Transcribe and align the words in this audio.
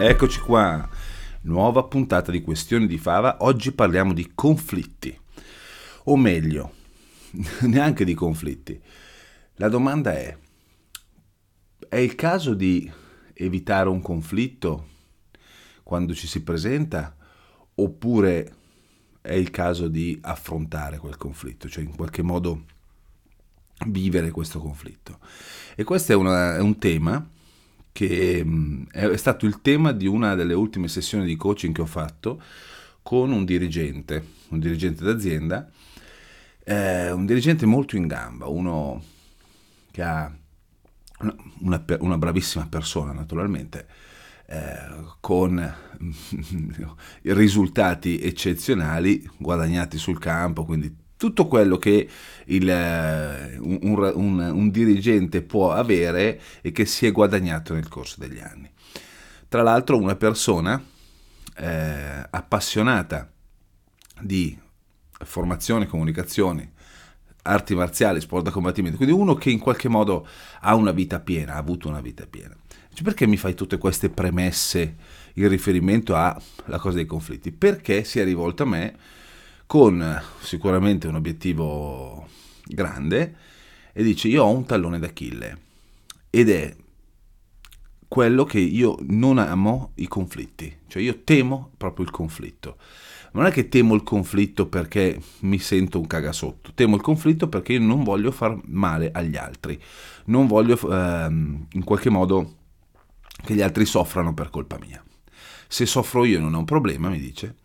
Eccoci 0.00 0.38
qua, 0.38 0.88
nuova 1.40 1.82
puntata 1.82 2.30
di 2.30 2.40
Questioni 2.40 2.86
di 2.86 2.98
Fava. 2.98 3.38
Oggi 3.40 3.72
parliamo 3.72 4.12
di 4.12 4.30
conflitti, 4.32 5.18
o 6.04 6.16
meglio, 6.16 6.72
neanche 7.66 8.04
di 8.04 8.14
conflitti. 8.14 8.80
La 9.56 9.68
domanda 9.68 10.12
è, 10.12 10.38
è 11.88 11.96
il 11.96 12.14
caso 12.14 12.54
di 12.54 12.88
evitare 13.34 13.88
un 13.88 14.00
conflitto 14.00 14.86
quando 15.82 16.14
ci 16.14 16.28
si 16.28 16.44
presenta 16.44 17.16
oppure 17.74 18.54
è 19.20 19.34
il 19.34 19.50
caso 19.50 19.88
di 19.88 20.16
affrontare 20.22 20.98
quel 20.98 21.16
conflitto, 21.16 21.68
cioè 21.68 21.82
in 21.82 21.96
qualche 21.96 22.22
modo 22.22 22.66
vivere 23.88 24.30
questo 24.30 24.60
conflitto? 24.60 25.18
E 25.74 25.82
questo 25.82 26.12
è, 26.12 26.14
una, 26.14 26.54
è 26.54 26.60
un 26.60 26.78
tema 26.78 27.30
che 27.98 28.44
mm, 28.44 28.84
è 28.92 29.16
stato 29.16 29.44
il 29.44 29.60
tema 29.60 29.90
di 29.90 30.06
una 30.06 30.36
delle 30.36 30.54
ultime 30.54 30.86
sessioni 30.86 31.24
di 31.24 31.34
coaching 31.34 31.74
che 31.74 31.80
ho 31.80 31.86
fatto 31.86 32.40
con 33.02 33.32
un 33.32 33.44
dirigente, 33.44 34.24
un 34.50 34.60
dirigente 34.60 35.02
d'azienda, 35.02 35.68
eh, 36.62 37.10
un 37.10 37.26
dirigente 37.26 37.66
molto 37.66 37.96
in 37.96 38.06
gamba, 38.06 38.46
uno 38.46 39.02
che 39.90 40.00
ha 40.00 40.32
una, 41.18 41.34
una, 41.62 41.84
una 41.98 42.18
bravissima 42.18 42.68
persona 42.68 43.10
naturalmente, 43.10 43.88
eh, 44.46 44.76
con 45.18 45.58
risultati 47.22 48.20
eccezionali 48.20 49.28
guadagnati 49.38 49.98
sul 49.98 50.20
campo, 50.20 50.64
quindi 50.64 50.94
tutto 51.18 51.46
quello 51.48 51.76
che 51.76 52.08
il, 52.46 52.70
eh, 52.70 53.58
un, 53.58 54.12
un, 54.14 54.38
un, 54.38 54.70
dirigente 54.70 55.42
può 55.42 55.72
avere 55.72 56.40
e 56.62 56.72
che 56.72 56.86
si 56.86 57.06
è 57.06 57.12
guadagnato 57.12 57.74
nel 57.74 57.88
corso 57.88 58.16
degli 58.18 58.38
anni. 58.38 58.70
Tra 59.48 59.62
l'altro 59.62 59.98
una 59.98 60.14
persona 60.14 60.82
eh, 61.56 62.26
appassionata 62.30 63.30
di 64.20 64.56
formazione, 65.24 65.86
comunicazione, 65.86 66.72
arti 67.42 67.74
marziali, 67.74 68.20
sport 68.20 68.44
da 68.44 68.50
combattimento, 68.50 68.96
quindi 68.96 69.14
uno 69.14 69.34
che 69.34 69.50
in 69.50 69.58
qualche 69.58 69.88
modo 69.88 70.26
ha 70.60 70.74
una 70.76 70.92
vita 70.92 71.18
piena, 71.18 71.54
ha 71.54 71.58
avuto 71.58 71.88
una 71.88 72.00
vita 72.00 72.26
piena. 72.26 72.54
Cioè, 72.92 73.02
perché 73.02 73.26
mi 73.26 73.36
fai 73.36 73.54
tutte 73.54 73.76
queste 73.78 74.08
premesse 74.08 74.96
in 75.34 75.48
riferimento 75.48 76.14
alla 76.14 76.78
cosa 76.78 76.96
dei 76.96 77.06
conflitti? 77.06 77.50
Perché 77.50 78.04
si 78.04 78.20
è 78.20 78.24
rivolto 78.24 78.62
a 78.62 78.66
me 78.66 78.96
con 79.68 80.22
sicuramente 80.40 81.06
un 81.08 81.16
obiettivo 81.16 82.26
grande 82.64 83.36
e 83.92 84.02
dice 84.02 84.26
io 84.28 84.42
ho 84.44 84.50
un 84.50 84.64
tallone 84.64 84.98
d'Achille 84.98 85.58
ed 86.30 86.48
è 86.48 86.74
quello 88.08 88.44
che 88.44 88.58
io 88.60 88.96
non 89.02 89.36
amo 89.36 89.92
i 89.96 90.08
conflitti, 90.08 90.74
cioè 90.86 91.02
io 91.02 91.22
temo 91.22 91.72
proprio 91.76 92.06
il 92.06 92.10
conflitto. 92.10 92.78
Non 93.32 93.44
è 93.44 93.50
che 93.50 93.68
temo 93.68 93.94
il 93.94 94.02
conflitto 94.02 94.68
perché 94.68 95.20
mi 95.40 95.58
sento 95.58 95.98
un 95.98 96.06
cagasotto, 96.06 96.72
temo 96.72 96.96
il 96.96 97.02
conflitto 97.02 97.50
perché 97.50 97.74
io 97.74 97.80
non 97.80 98.04
voglio 98.04 98.30
far 98.30 98.58
male 98.64 99.10
agli 99.12 99.36
altri, 99.36 99.78
non 100.26 100.46
voglio 100.46 100.78
ehm, 100.90 101.66
in 101.72 101.84
qualche 101.84 102.08
modo 102.08 102.54
che 103.44 103.52
gli 103.52 103.60
altri 103.60 103.84
soffrano 103.84 104.32
per 104.32 104.48
colpa 104.48 104.78
mia. 104.80 105.04
Se 105.68 105.84
soffro 105.84 106.24
io 106.24 106.40
non 106.40 106.54
è 106.54 106.56
un 106.56 106.64
problema, 106.64 107.10
mi 107.10 107.20
dice, 107.20 107.56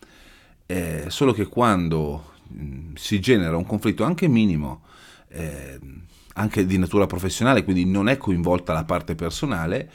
eh, 0.66 1.06
solo 1.08 1.34
che 1.34 1.48
quando 1.48 2.34
mh, 2.48 2.64
mm, 2.64 2.94
si 2.96 3.20
genera 3.20 3.58
un 3.58 3.66
conflitto 3.66 4.04
anche 4.04 4.28
minimo, 4.28 4.84
eh, 5.30 5.80
anche 6.36 6.66
di 6.66 6.78
natura 6.78 7.06
professionale, 7.08 7.64
quindi 7.64 7.86
non 7.86 8.08
è 8.10 8.18
coinvolta 8.18 8.74
la 8.74 8.84
parte 8.84 9.16
personale, 9.16 9.92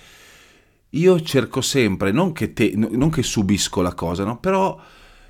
io 0.90 1.20
cerco 1.20 1.60
sempre, 1.60 2.12
non 2.12 2.32
che, 2.32 2.52
te, 2.52 2.72
non 2.74 3.10
che 3.10 3.22
subisco 3.22 3.82
la 3.82 3.94
cosa, 3.94 4.24
no? 4.24 4.38
però 4.38 4.80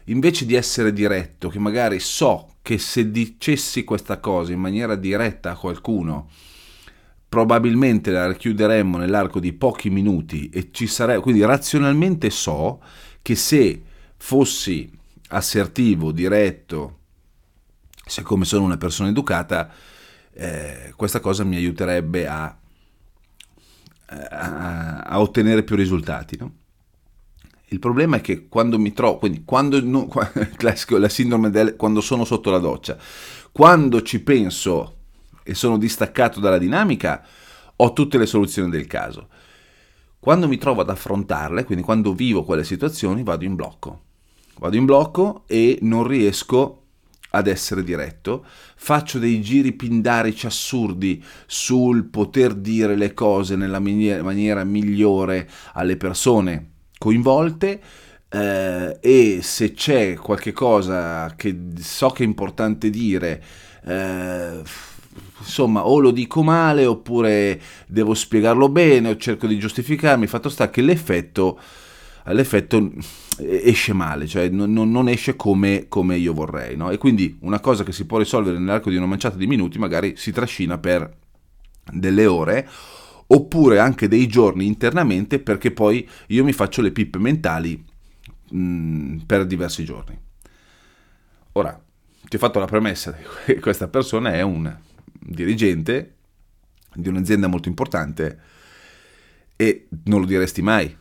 invece 0.05 0.47
di 0.47 0.55
essere 0.55 0.93
diretto, 0.93 1.49
che 1.49 1.59
magari 1.59 1.99
so 1.99 2.55
che 2.63 2.79
se 2.79 3.11
dicessi 3.11 3.85
questa 3.85 4.21
cosa 4.21 4.53
in 4.53 4.61
maniera 4.61 4.95
diretta 4.95 5.51
a 5.51 5.57
qualcuno, 5.57 6.29
probabilmente 7.29 8.11
la 8.11 8.33
chiuderemmo 8.33 8.97
nell'arco 8.97 9.41
di 9.41 9.53
pochi 9.53 9.91
minuti 9.91 10.49
e 10.49 10.71
ci 10.71 10.87
sarebbe, 10.87 11.21
quindi 11.21 11.45
razionalmente 11.45 12.31
so 12.31 12.81
che 13.21 13.35
se 13.35 13.83
fossi 14.17 14.91
assertivo, 15.29 16.13
diretto, 16.13 16.99
siccome 18.05 18.45
sono 18.45 18.65
una 18.65 18.77
persona 18.77 19.09
educata, 19.09 19.71
eh, 20.33 20.93
questa 20.97 21.21
cosa 21.21 21.45
mi 21.45 21.57
aiuterebbe 21.57 22.27
a, 22.27 22.57
a, 24.07 25.01
a 25.01 25.21
ottenere 25.21 25.63
più 25.63 25.77
risultati. 25.77 26.37
No? 26.39 26.53
Il 27.69 27.79
problema 27.79 28.17
è 28.17 28.21
che 28.21 28.49
quando 28.49 28.79
mi 28.79 28.93
trovo, 28.93 29.19
quindi 29.19 29.43
quando, 29.45 29.83
non, 29.83 30.09
classico, 30.57 30.97
la 30.97 31.09
sindrome 31.09 31.51
del 31.51 31.77
quando 31.77 32.01
sono 32.01 32.25
sotto 32.25 32.51
la 32.51 32.59
doccia, 32.59 32.97
quando 33.53 34.03
ci 34.03 34.23
penso 34.23 34.95
e 35.43 35.55
sono 35.55 35.77
distaccato 35.77 36.41
dalla 36.41 36.59
dinamica, 36.59 37.25
ho 37.77 37.93
tutte 37.93 38.19
le 38.19 38.27
soluzioni 38.27 38.71
del 38.71 38.87
caso. 38.87 39.29
Quando 40.19 40.49
mi 40.49 40.59
trovo 40.59 40.81
ad 40.81 40.91
affrontarle, 40.91 41.65
quindi 41.65 41.85
quando 41.85 42.13
vivo 42.13 42.43
quelle 42.43 42.65
situazioni, 42.65 43.23
vado 43.23 43.45
in 43.45 43.55
blocco 43.55 44.07
vado 44.59 44.77
in 44.77 44.85
blocco 44.85 45.45
e 45.47 45.79
non 45.83 46.07
riesco 46.07 46.83
ad 47.31 47.47
essere 47.47 47.85
diretto, 47.85 48.45
faccio 48.77 49.19
dei 49.19 49.43
giri 49.43 49.73
pindarici 49.73 50.47
assurdi 50.47 51.23
sul 51.47 52.07
poter 52.07 52.55
dire 52.55 52.97
le 52.97 53.13
cose 53.13 53.55
nella 53.55 53.81
maniera, 53.81 54.65
migliore 54.65 55.49
alle 55.75 55.97
persone 55.97 56.71
coinvolte 56.97 57.81
eh, 58.31 58.99
e 59.01 59.39
se 59.43 59.73
c'è 59.73 60.15
qualche 60.15 60.53
cosa 60.53 61.33
che 61.37 61.57
so 61.79 62.09
che 62.11 62.23
è 62.23 62.27
importante 62.27 62.89
dire, 62.89 63.43
eh, 63.85 64.63
insomma 65.39 65.87
o 65.87 65.99
lo 65.99 66.11
dico 66.11 66.43
male 66.43 66.87
oppure 66.87 67.61
devo 67.87 68.15
spiegarlo 68.15 68.69
bene 68.71 69.11
o 69.11 69.17
cerco 69.17 69.47
di 69.47 69.59
giustificarmi, 69.59 70.27
fatto 70.27 70.49
sta 70.49 70.71
che 70.71 70.81
l'effetto 70.81 71.61
l'effetto 72.33 72.91
esce 73.39 73.93
male, 73.93 74.27
cioè 74.27 74.49
non, 74.49 74.73
non 74.73 75.09
esce 75.09 75.37
come, 75.37 75.87
come, 75.89 76.17
io 76.17 76.33
vorrei. 76.33 76.77
No? 76.77 76.91
E 76.91 76.99
quindi 76.99 77.37
una 77.41 77.61
cosa 77.61 77.85
che 77.85 77.93
si 77.93 78.07
può 78.07 78.19
risolvere 78.19 78.59
nell'arco 78.59 78.91
di 78.91 78.97
una 78.97 79.07
manciata 79.07 79.37
di 79.37 79.47
minuti 79.47 79.79
magari 79.79 80.15
si 80.17 80.33
trascina 80.33 80.79
per 80.79 81.17
delle 81.91 82.27
ore 82.27 82.69
oppure 83.31 83.79
anche 83.79 84.09
dei 84.09 84.27
giorni 84.27 84.67
internamente 84.67 85.39
perché 85.39 85.71
poi 85.71 86.07
io 86.29 86.45
mi 86.45 86.53
faccio 86.53 86.83
le 86.83 86.93
pippe 86.93 87.19
mentali 87.19 87.85
mm, 88.55 89.19
per 89.21 89.47
diversi 89.47 89.85
giorni. 89.85 90.19
Ora, 91.53 91.81
ti 92.29 92.37
ho 92.37 92.39
fatto 92.39 92.59
la 92.59 92.67
premessa 92.67 93.17
che 93.45 93.59
questa 93.61 93.89
persona 93.89 94.33
è 94.33 94.43
un 94.43 94.77
dirigente 95.21 96.15
di 96.95 97.09
un'azienda 97.09 97.47
molto 97.47 97.69
importante 97.69 98.39
e 99.57 99.89
non 100.05 100.21
lo 100.21 100.27
diresti 100.27 100.63
mai 100.63 100.97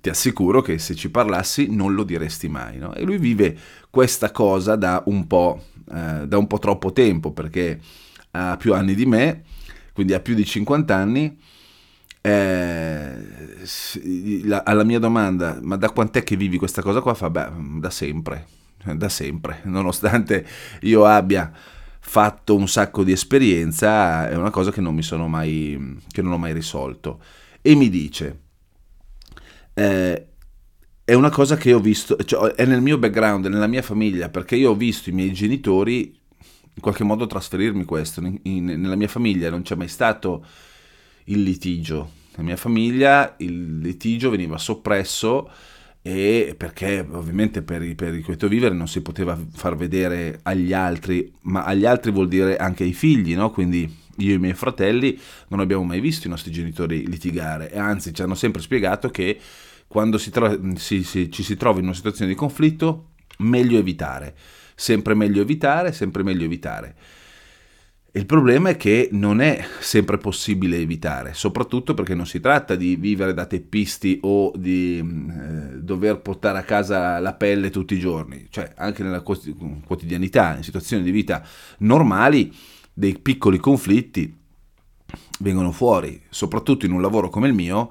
ti 0.00 0.08
assicuro 0.08 0.62
che 0.62 0.78
se 0.78 0.94
ci 0.94 1.10
parlassi 1.10 1.68
non 1.70 1.94
lo 1.94 2.04
diresti 2.04 2.48
mai. 2.48 2.78
No? 2.78 2.94
E 2.94 3.02
lui 3.02 3.18
vive 3.18 3.56
questa 3.90 4.30
cosa 4.30 4.76
da 4.76 5.02
un, 5.06 5.26
po', 5.26 5.64
eh, 5.92 6.26
da 6.26 6.38
un 6.38 6.46
po' 6.46 6.58
troppo 6.58 6.92
tempo 6.92 7.32
perché 7.32 7.80
ha 8.32 8.56
più 8.56 8.74
anni 8.74 8.94
di 8.94 9.06
me, 9.06 9.42
quindi 9.92 10.14
ha 10.14 10.20
più 10.20 10.34
di 10.34 10.44
50 10.44 10.94
anni. 10.94 11.38
Eh, 12.22 13.14
alla 14.64 14.84
mia 14.84 14.98
domanda, 14.98 15.58
ma 15.62 15.76
da 15.76 15.90
quant'è 15.90 16.22
che 16.22 16.36
vivi 16.36 16.58
questa 16.58 16.82
cosa 16.82 17.00
qua? 17.00 17.14
Fa, 17.14 17.30
beh, 17.30 17.48
da 17.78 17.88
sempre, 17.88 18.46
da 18.94 19.08
sempre, 19.08 19.60
nonostante 19.64 20.46
io 20.82 21.06
abbia 21.06 21.50
fatto 21.98 22.56
un 22.56 22.68
sacco 22.68 23.04
di 23.04 23.12
esperienza, 23.12 24.28
è 24.28 24.36
una 24.36 24.50
cosa 24.50 24.70
che 24.70 24.80
non 24.80 24.94
mi 24.94 25.02
sono 25.02 25.28
mai, 25.28 25.98
che 26.08 26.22
non 26.22 26.32
ho 26.32 26.38
mai 26.38 26.52
risolto. 26.52 27.20
E 27.62 27.74
mi 27.74 27.88
dice, 27.88 28.38
eh, 29.80 30.26
è 31.04 31.14
una 31.14 31.30
cosa 31.30 31.56
che 31.56 31.72
ho 31.72 31.80
visto, 31.80 32.16
cioè 32.24 32.52
è 32.52 32.66
nel 32.66 32.82
mio 32.82 32.98
background, 32.98 33.46
nella 33.46 33.66
mia 33.66 33.82
famiglia, 33.82 34.28
perché 34.28 34.54
io 34.54 34.70
ho 34.70 34.74
visto 34.74 35.08
i 35.08 35.12
miei 35.12 35.32
genitori 35.32 36.14
in 36.72 36.82
qualche 36.82 37.02
modo 37.02 37.26
trasferirmi 37.26 37.84
questo. 37.84 38.20
In, 38.20 38.38
in, 38.42 38.64
nella 38.64 38.94
mia 38.94 39.08
famiglia 39.08 39.48
non 39.48 39.62
c'è 39.62 39.74
mai 39.74 39.88
stato 39.88 40.44
il 41.24 41.42
litigio, 41.42 42.10
nella 42.32 42.42
mia 42.42 42.56
famiglia 42.56 43.34
il 43.38 43.78
litigio 43.78 44.30
veniva 44.30 44.58
soppresso 44.58 45.50
e 46.02 46.54
perché 46.56 47.06
ovviamente 47.10 47.62
per, 47.62 47.94
per 47.94 48.14
il 48.14 48.24
quieto 48.24 48.48
vivere 48.48 48.74
non 48.74 48.88
si 48.88 49.00
poteva 49.00 49.38
far 49.52 49.76
vedere 49.76 50.40
agli 50.42 50.72
altri, 50.72 51.32
ma 51.42 51.64
agli 51.64 51.86
altri 51.86 52.10
vuol 52.10 52.28
dire 52.28 52.56
anche 52.56 52.84
ai 52.84 52.92
figli, 52.92 53.34
no? 53.34 53.50
Quindi 53.50 53.98
io 54.18 54.32
e 54.32 54.34
i 54.34 54.38
miei 54.38 54.54
fratelli 54.54 55.18
non 55.48 55.60
abbiamo 55.60 55.84
mai 55.84 56.00
visto 56.00 56.26
i 56.26 56.30
nostri 56.30 56.50
genitori 56.52 57.06
litigare 57.06 57.70
e 57.70 57.78
anzi 57.78 58.14
ci 58.14 58.22
hanno 58.22 58.34
sempre 58.34 58.62
spiegato 58.62 59.10
che 59.10 59.38
quando 59.90 60.18
si 60.18 60.30
tro- 60.30 60.56
si, 60.76 61.02
si, 61.02 61.32
ci 61.32 61.42
si 61.42 61.56
trova 61.56 61.80
in 61.80 61.86
una 61.86 61.94
situazione 61.94 62.30
di 62.30 62.36
conflitto 62.36 63.08
meglio 63.38 63.76
evitare, 63.76 64.36
sempre 64.76 65.14
meglio 65.14 65.42
evitare, 65.42 65.90
sempre 65.90 66.22
meglio 66.22 66.44
evitare. 66.44 66.94
Il 68.12 68.24
problema 68.24 68.68
è 68.68 68.76
che 68.76 69.08
non 69.10 69.40
è 69.40 69.64
sempre 69.80 70.16
possibile 70.16 70.76
evitare, 70.76 71.34
soprattutto 71.34 71.94
perché 71.94 72.14
non 72.14 72.24
si 72.24 72.38
tratta 72.38 72.76
di 72.76 72.94
vivere 72.94 73.34
da 73.34 73.46
teppisti 73.46 74.20
o 74.22 74.52
di 74.54 74.98
eh, 74.98 75.80
dover 75.80 76.20
portare 76.20 76.58
a 76.58 76.62
casa 76.62 77.18
la 77.18 77.34
pelle 77.34 77.70
tutti 77.70 77.94
i 77.94 77.98
giorni, 77.98 78.46
cioè 78.48 78.72
anche 78.76 79.02
nella 79.02 79.22
quotidianità, 79.22 80.54
in 80.56 80.62
situazioni 80.62 81.02
di 81.02 81.10
vita 81.10 81.44
normali, 81.78 82.54
dei 82.92 83.18
piccoli 83.18 83.58
conflitti 83.58 84.32
vengono 85.40 85.72
fuori, 85.72 86.22
soprattutto 86.28 86.86
in 86.86 86.92
un 86.92 87.00
lavoro 87.00 87.28
come 87.28 87.48
il 87.48 87.54
mio, 87.54 87.90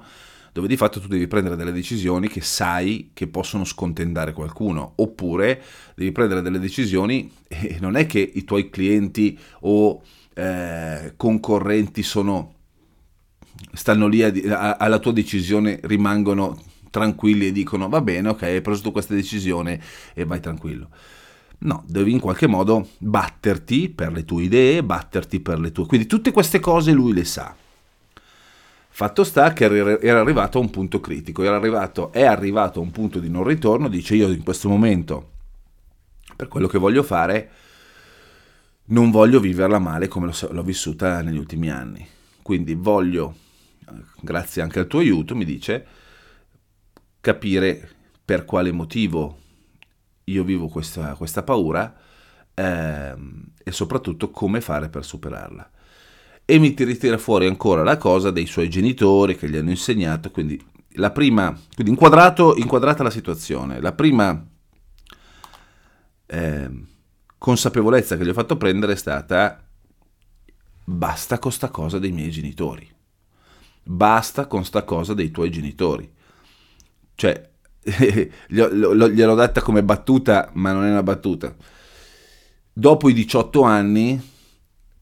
dove 0.52 0.68
di 0.68 0.76
fatto 0.76 1.00
tu 1.00 1.08
devi 1.08 1.26
prendere 1.26 1.56
delle 1.56 1.72
decisioni 1.72 2.28
che 2.28 2.40
sai 2.40 3.10
che 3.12 3.26
possono 3.28 3.64
scontentare 3.64 4.32
qualcuno, 4.32 4.92
oppure 4.96 5.62
devi 5.94 6.12
prendere 6.12 6.42
delle 6.42 6.58
decisioni 6.58 7.30
e 7.48 7.78
non 7.80 7.96
è 7.96 8.06
che 8.06 8.18
i 8.18 8.44
tuoi 8.44 8.70
clienti 8.70 9.38
o 9.60 10.02
eh, 10.34 11.12
concorrenti 11.16 12.02
sono, 12.02 12.54
stanno 13.72 14.06
lì 14.06 14.22
a, 14.22 14.32
a, 14.50 14.76
alla 14.76 14.98
tua 14.98 15.12
decisione, 15.12 15.80
rimangono 15.82 16.62
tranquilli 16.90 17.46
e 17.46 17.52
dicono 17.52 17.88
va 17.88 18.00
bene, 18.00 18.30
ok, 18.30 18.42
hai 18.42 18.60
preso 18.60 18.82
tu 18.82 18.92
questa 18.92 19.14
decisione 19.14 19.80
e 20.14 20.24
vai 20.24 20.40
tranquillo. 20.40 20.88
No, 21.62 21.84
devi 21.86 22.10
in 22.10 22.20
qualche 22.20 22.46
modo 22.46 22.88
batterti 22.98 23.90
per 23.90 24.12
le 24.12 24.24
tue 24.24 24.44
idee, 24.44 24.82
batterti 24.82 25.40
per 25.40 25.60
le 25.60 25.72
tue... 25.72 25.84
Quindi 25.84 26.06
tutte 26.06 26.32
queste 26.32 26.58
cose 26.58 26.92
lui 26.92 27.12
le 27.12 27.24
sa. 27.24 27.54
Fatto 28.92 29.24
sta 29.24 29.52
che 29.52 29.64
era 29.64 30.20
arrivato 30.20 30.58
a 30.58 30.60
un 30.60 30.68
punto 30.68 31.00
critico, 31.00 31.42
arrivato, 31.48 32.12
è 32.12 32.24
arrivato 32.24 32.80
a 32.80 32.82
un 32.82 32.90
punto 32.90 33.20
di 33.20 33.30
non 33.30 33.44
ritorno, 33.44 33.88
dice 33.88 34.16
io 34.16 34.28
in 34.28 34.42
questo 34.42 34.68
momento, 34.68 35.30
per 36.34 36.48
quello 36.48 36.66
che 36.66 36.76
voglio 36.76 37.04
fare, 37.04 37.50
non 38.86 39.10
voglio 39.10 39.38
viverla 39.38 39.78
male 39.78 40.08
come 40.08 40.30
l'ho, 40.50 40.62
vissuta 40.62 41.22
negli 41.22 41.38
ultimi 41.38 41.70
anni. 41.70 42.06
Quindi 42.42 42.74
voglio, 42.74 43.36
grazie 44.20 44.60
anche 44.60 44.80
al 44.80 44.88
tuo 44.88 44.98
aiuto, 44.98 45.36
mi 45.36 45.44
dice, 45.44 45.86
capire 47.20 47.88
per 48.24 48.44
quale 48.44 48.72
motivo 48.72 49.38
io 50.24 50.42
vivo 50.44 50.66
questa, 50.66 51.14
questa 51.14 51.42
paura 51.44 51.96
eh, 52.52 53.14
e 53.62 53.72
soprattutto 53.72 54.30
come 54.30 54.60
fare 54.60 54.88
per 54.88 55.04
superarla 55.04 55.70
e 56.50 56.58
mi 56.58 56.74
ritira 56.76 57.16
fuori 57.16 57.46
ancora 57.46 57.84
la 57.84 57.96
cosa 57.96 58.32
dei 58.32 58.46
suoi 58.46 58.68
genitori 58.68 59.36
che 59.36 59.48
gli 59.48 59.56
hanno 59.56 59.70
insegnato, 59.70 60.32
quindi 60.32 60.60
la 60.94 61.12
prima, 61.12 61.56
quindi 61.76 61.92
inquadrata 61.92 63.04
la 63.04 63.10
situazione, 63.10 63.80
la 63.80 63.92
prima 63.92 64.44
eh, 66.26 66.70
consapevolezza 67.38 68.16
che 68.16 68.24
gli 68.24 68.30
ho 68.30 68.32
fatto 68.32 68.56
prendere 68.56 68.94
è 68.94 68.96
stata 68.96 69.64
basta 70.82 71.38
con 71.38 71.52
sta 71.52 71.68
cosa 71.68 72.00
dei 72.00 72.10
miei 72.10 72.32
genitori, 72.32 72.90
basta 73.84 74.46
con 74.46 74.64
sta 74.64 74.82
cosa 74.82 75.14
dei 75.14 75.30
tuoi 75.30 75.52
genitori, 75.52 76.12
cioè 77.14 77.48
gliel'ho 78.48 79.34
detta 79.36 79.62
come 79.62 79.84
battuta, 79.84 80.50
ma 80.54 80.72
non 80.72 80.84
è 80.84 80.90
una 80.90 81.04
battuta. 81.04 81.54
Dopo 82.72 83.08
i 83.08 83.12
18 83.12 83.62
anni, 83.62 84.20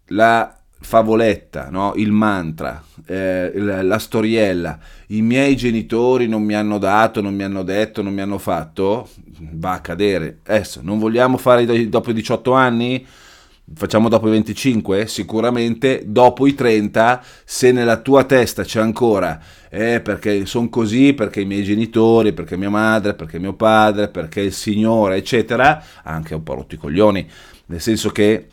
la 0.09 0.58
favoletta, 0.81 1.69
no? 1.71 1.93
il 1.97 2.13
mantra, 2.13 2.83
eh, 3.07 3.53
la 3.55 3.99
storiella, 3.99 4.79
i 5.09 5.23
miei 5.23 5.57
genitori 5.57 6.29
non 6.29 6.43
mi 6.43 6.55
hanno 6.55 6.79
dato, 6.79 7.21
non 7.21 7.35
mi 7.35 7.43
hanno 7.43 7.63
detto, 7.63 8.03
non 8.03 8.15
mi 8.15 8.21
hanno 8.21 8.39
fatto, 8.39 9.09
va 9.53 9.73
a 9.73 9.81
cadere. 9.81 10.39
Adesso, 10.47 10.81
non 10.83 10.99
vogliamo 10.99 11.37
fare 11.37 11.89
dopo 11.89 12.11
i 12.11 12.15
18 12.15 12.53
anni? 12.53 13.07
Facciamo 13.75 14.09
dopo 14.09 14.29
i 14.29 14.31
25? 14.31 15.07
Sicuramente 15.07 16.05
dopo 16.07 16.47
i 16.47 16.55
30, 16.55 17.23
se 17.45 17.71
nella 17.71 17.99
tua 17.99 18.25
testa 18.25 18.63
c'è 18.63 18.81
ancora, 18.81 19.39
eh, 19.69 20.01
perché 20.01 20.47
sono 20.47 20.71
così, 20.71 21.13
perché 21.13 21.43
i 21.43 21.45
miei 21.45 21.65
genitori, 21.65 22.33
perché 22.33 22.57
mia 22.57 22.71
madre, 22.71 23.13
perché 23.13 23.39
mio 23.39 23.53
padre, 23.53 24.09
perché 24.09 24.41
il 24.41 24.55
Signore, 24.55 25.17
eccetera, 25.17 25.83
anche 26.03 26.35
un 26.35 26.43
po' 26.43 26.55
rotti 26.55 26.79
coglioni, 26.79 27.29
nel 27.67 27.81
senso 27.83 28.09
che 28.09 28.49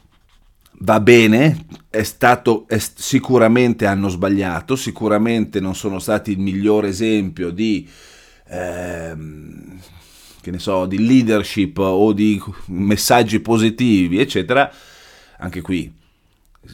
va 0.80 1.00
bene, 1.00 1.66
è 1.90 2.04
stato, 2.04 2.66
è, 2.68 2.78
sicuramente 2.78 3.86
hanno 3.86 4.10
sbagliato, 4.10 4.76
sicuramente 4.76 5.60
non 5.60 5.76
sono 5.76 6.00
stati 6.00 6.32
il 6.32 6.40
miglior 6.40 6.86
esempio 6.86 7.52
di, 7.52 7.88
ehm, 8.48 9.80
so, 10.58 10.86
di 10.86 11.06
leadership 11.06 11.78
o 11.78 12.14
di 12.14 12.42
messaggi 12.68 13.40
positivi, 13.40 14.20
eccetera. 14.20 14.72
Anche 15.38 15.62
qui 15.62 15.92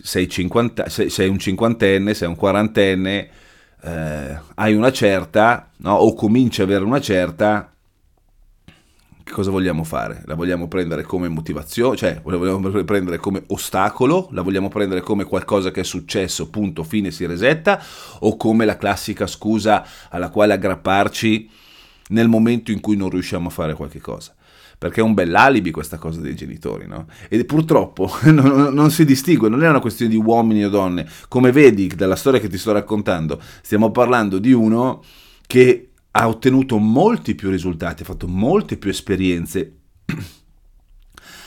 sei, 0.01 0.29
50, 0.29 0.89
sei, 0.89 1.09
sei 1.09 1.29
un 1.29 1.39
cinquantenne, 1.39 2.13
sei 2.13 2.27
un 2.27 2.35
quarantenne, 2.35 3.29
eh, 3.81 4.39
hai 4.55 4.73
una 4.73 4.91
certa, 4.91 5.69
no? 5.77 5.93
o 5.93 6.13
cominci 6.13 6.61
ad 6.61 6.69
avere 6.69 6.83
una 6.83 7.01
certa, 7.01 7.70
cosa 9.31 9.49
vogliamo 9.49 9.83
fare? 9.83 10.21
La 10.25 10.35
vogliamo 10.35 10.67
prendere 10.67 11.03
come 11.03 11.27
motivazione, 11.27 11.95
cioè 11.95 12.21
la 12.23 12.37
vogliamo 12.37 12.83
prendere 12.83 13.17
come 13.17 13.43
ostacolo, 13.47 14.27
la 14.31 14.41
vogliamo 14.41 14.67
prendere 14.67 15.01
come 15.01 15.23
qualcosa 15.23 15.71
che 15.71 15.81
è 15.81 15.83
successo, 15.83 16.49
punto, 16.49 16.83
fine, 16.83 17.11
si 17.11 17.25
resetta, 17.25 17.81
o 18.19 18.37
come 18.37 18.65
la 18.65 18.77
classica 18.77 19.25
scusa 19.27 19.85
alla 20.09 20.29
quale 20.29 20.53
aggrapparci 20.53 21.49
nel 22.09 22.27
momento 22.27 22.71
in 22.71 22.79
cui 22.79 22.95
non 22.95 23.09
riusciamo 23.09 23.47
a 23.47 23.51
fare 23.51 23.73
qualche 23.73 23.99
cosa 23.99 24.35
perché 24.81 24.99
è 24.99 25.03
un 25.03 25.13
bell'alibi 25.13 25.69
questa 25.69 25.99
cosa 25.99 26.21
dei 26.21 26.35
genitori, 26.35 26.87
no? 26.87 27.05
E 27.29 27.45
purtroppo 27.45 28.11
non, 28.31 28.73
non, 28.73 28.89
si 28.89 29.05
distingue, 29.05 29.47
non 29.47 29.63
è 29.63 29.69
una 29.69 29.79
questione 29.79 30.09
di 30.09 30.17
uomini 30.17 30.65
o 30.65 30.69
donne. 30.69 31.07
Come 31.27 31.51
vedi 31.51 31.85
dalla 31.85 32.15
storia 32.15 32.39
che 32.39 32.49
ti 32.49 32.57
sto 32.57 32.71
raccontando, 32.71 33.39
stiamo 33.61 33.91
parlando 33.91 34.39
di 34.39 34.51
uno 34.53 35.03
che 35.45 35.90
ha 36.11 36.27
ottenuto 36.27 36.77
molti 36.77 37.35
più 37.35 37.49
risultati, 37.49 38.03
ha 38.03 38.05
fatto 38.05 38.27
molte 38.27 38.77
più 38.77 38.89
esperienze, 38.89 39.77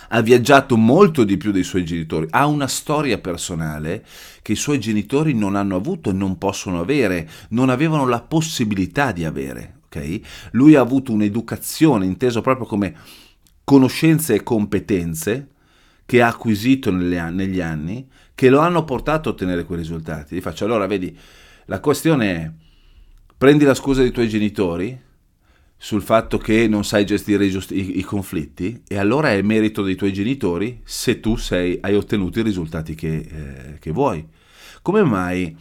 ha 0.08 0.20
viaggiato 0.20 0.76
molto 0.76 1.24
di 1.24 1.36
più 1.36 1.50
dei 1.50 1.64
suoi 1.64 1.84
genitori, 1.84 2.26
ha 2.30 2.46
una 2.46 2.66
storia 2.66 3.18
personale 3.18 4.04
che 4.42 4.52
i 4.52 4.56
suoi 4.56 4.80
genitori 4.80 5.34
non 5.34 5.56
hanno 5.56 5.76
avuto 5.76 6.10
e 6.10 6.14
non 6.14 6.38
possono 6.38 6.80
avere, 6.80 7.28
non 7.50 7.68
avevano 7.68 8.06
la 8.06 8.20
possibilità 8.20 9.12
di 9.12 9.24
avere. 9.24 9.80
Okay? 9.86 10.22
Lui 10.52 10.74
ha 10.74 10.80
avuto 10.80 11.12
un'educazione 11.12 12.06
inteso 12.06 12.40
proprio 12.40 12.66
come 12.66 12.94
conoscenze 13.64 14.34
e 14.34 14.42
competenze 14.42 15.48
che 16.06 16.22
ha 16.22 16.28
acquisito 16.28 16.90
negli 16.90 17.60
anni 17.60 18.08
che 18.34 18.50
lo 18.50 18.60
hanno 18.60 18.84
portato 18.84 19.28
a 19.28 19.32
ottenere 19.32 19.64
quei 19.64 19.78
risultati. 19.78 20.34
Gli 20.34 20.40
faccio 20.40 20.64
allora, 20.64 20.86
vedi, 20.86 21.16
la 21.66 21.80
questione 21.80 22.34
è 22.34 22.52
prendi 23.36 23.64
la 23.64 23.74
scusa 23.74 24.02
dei 24.02 24.10
tuoi 24.10 24.28
genitori 24.28 25.00
sul 25.76 26.02
fatto 26.02 26.38
che 26.38 26.66
non 26.66 26.84
sai 26.84 27.04
gestire 27.04 27.44
i, 27.44 27.50
giusti, 27.50 27.98
i, 27.98 28.02
conflitti 28.02 28.82
e 28.88 28.96
allora 28.96 29.32
è 29.32 29.42
merito 29.42 29.82
dei 29.82 29.96
tuoi 29.96 30.12
genitori 30.12 30.80
se 30.82 31.20
tu 31.20 31.36
sei, 31.36 31.78
hai 31.82 31.94
ottenuto 31.94 32.38
i 32.38 32.42
risultati 32.42 32.94
che, 32.94 33.16
eh, 33.16 33.78
che, 33.78 33.90
vuoi. 33.90 34.26
Come 34.80 35.02
mai 35.02 35.54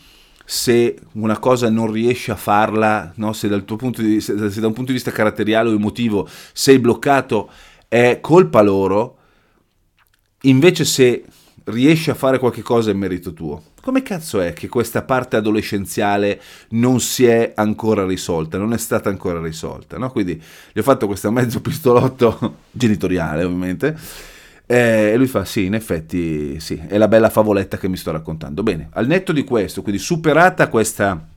se 0.46 0.98
una 1.14 1.40
cosa 1.40 1.70
non 1.70 1.92
riesci 1.92 2.32
a 2.32 2.36
farla, 2.36 3.12
no, 3.16 3.34
se, 3.34 3.50
di, 3.50 4.22
se, 4.22 4.50
se 4.50 4.62
da 4.62 4.68
un 4.68 4.74
punto 4.74 4.92
di 4.92 4.94
vista 4.94 5.12
caratteriale 5.12 5.70
o 5.70 5.74
emotivo 5.74 6.28
sei 6.54 6.80
bloccato, 6.80 7.50
è 7.90 8.20
colpa 8.22 8.62
loro, 8.62 9.18
invece 10.44 10.86
se 10.86 11.26
riesci 11.66 12.10
a 12.10 12.14
fare 12.14 12.40
qualche 12.40 12.62
cosa 12.62 12.92
è 12.92 12.94
merito 12.94 13.34
tuo. 13.34 13.62
Come 13.82 14.02
cazzo 14.02 14.40
è 14.42 14.54
che 14.54 14.68
questa 14.68 15.04
parte 15.04 15.36
adolescenziale 15.36 16.42
non 16.70 17.00
si 17.00 17.26
è 17.26 17.54
ancora 17.56 18.06
risolta, 18.06 18.58
non 18.58 18.74
è 18.74 18.78
stata 18.78 19.10
ancora 19.10 19.42
risolta? 19.42 19.98
No? 19.98 20.12
Quindi 20.12 20.42
gli 20.72 20.80
ho 20.80 20.84
fatto 20.84 21.08
questo 21.08 21.32
mezzo 21.32 21.62
pistolotto 21.62 22.58
genitoriale, 22.72 23.44
ovviamente. 23.44 23.98
E 24.66 25.16
lui 25.18 25.28
fa: 25.28 25.46
Sì, 25.46 25.66
in 25.66 25.74
effetti, 25.74 26.60
sì, 26.60 26.82
è 26.88 26.98
la 26.98 27.08
bella 27.08 27.30
favoletta 27.30 27.78
che 27.78 27.88
mi 27.88 27.98
sto 27.98 28.12
raccontando. 28.12 28.64
Bene, 28.64 28.90
al 28.94 29.08
netto 29.08 29.32
di 29.32 29.44
questo, 29.44 29.82
quindi 29.82 30.02
superata 30.02 30.70
questa, 30.70 31.28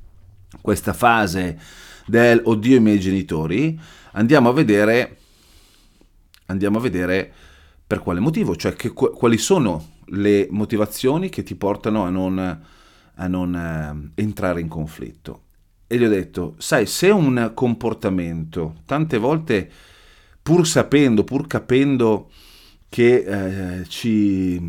questa 0.60 0.92
fase 0.92 1.58
del 2.06 2.40
oddio 2.44 2.76
i 2.76 2.80
miei 2.80 3.00
genitori, 3.00 3.78
andiamo 4.12 4.48
a 4.48 4.52
vedere, 4.52 5.16
andiamo 6.46 6.78
a 6.78 6.80
vedere 6.80 7.32
per 7.84 7.98
quale 8.00 8.20
motivo, 8.20 8.54
cioè 8.56 8.74
che, 8.74 8.92
quali 8.92 9.38
sono 9.38 9.94
le 10.06 10.46
motivazioni 10.50 11.28
che 11.28 11.42
ti 11.42 11.54
portano 11.54 12.04
a 12.04 12.10
non, 12.10 12.38
a 13.14 13.26
non 13.26 13.54
eh, 13.54 14.20
entrare 14.22 14.60
in 14.60 14.68
conflitto. 14.68 15.42
e 15.86 15.98
gli 15.98 16.04
ho 16.04 16.08
detto, 16.08 16.54
sai, 16.58 16.86
se 16.86 17.10
un 17.10 17.52
comportamento, 17.54 18.76
tante 18.86 19.18
volte 19.18 19.70
pur 20.42 20.66
sapendo, 20.66 21.24
pur 21.24 21.46
capendo 21.46 22.30
che 22.88 23.80
eh, 23.80 23.84
ci, 23.88 24.60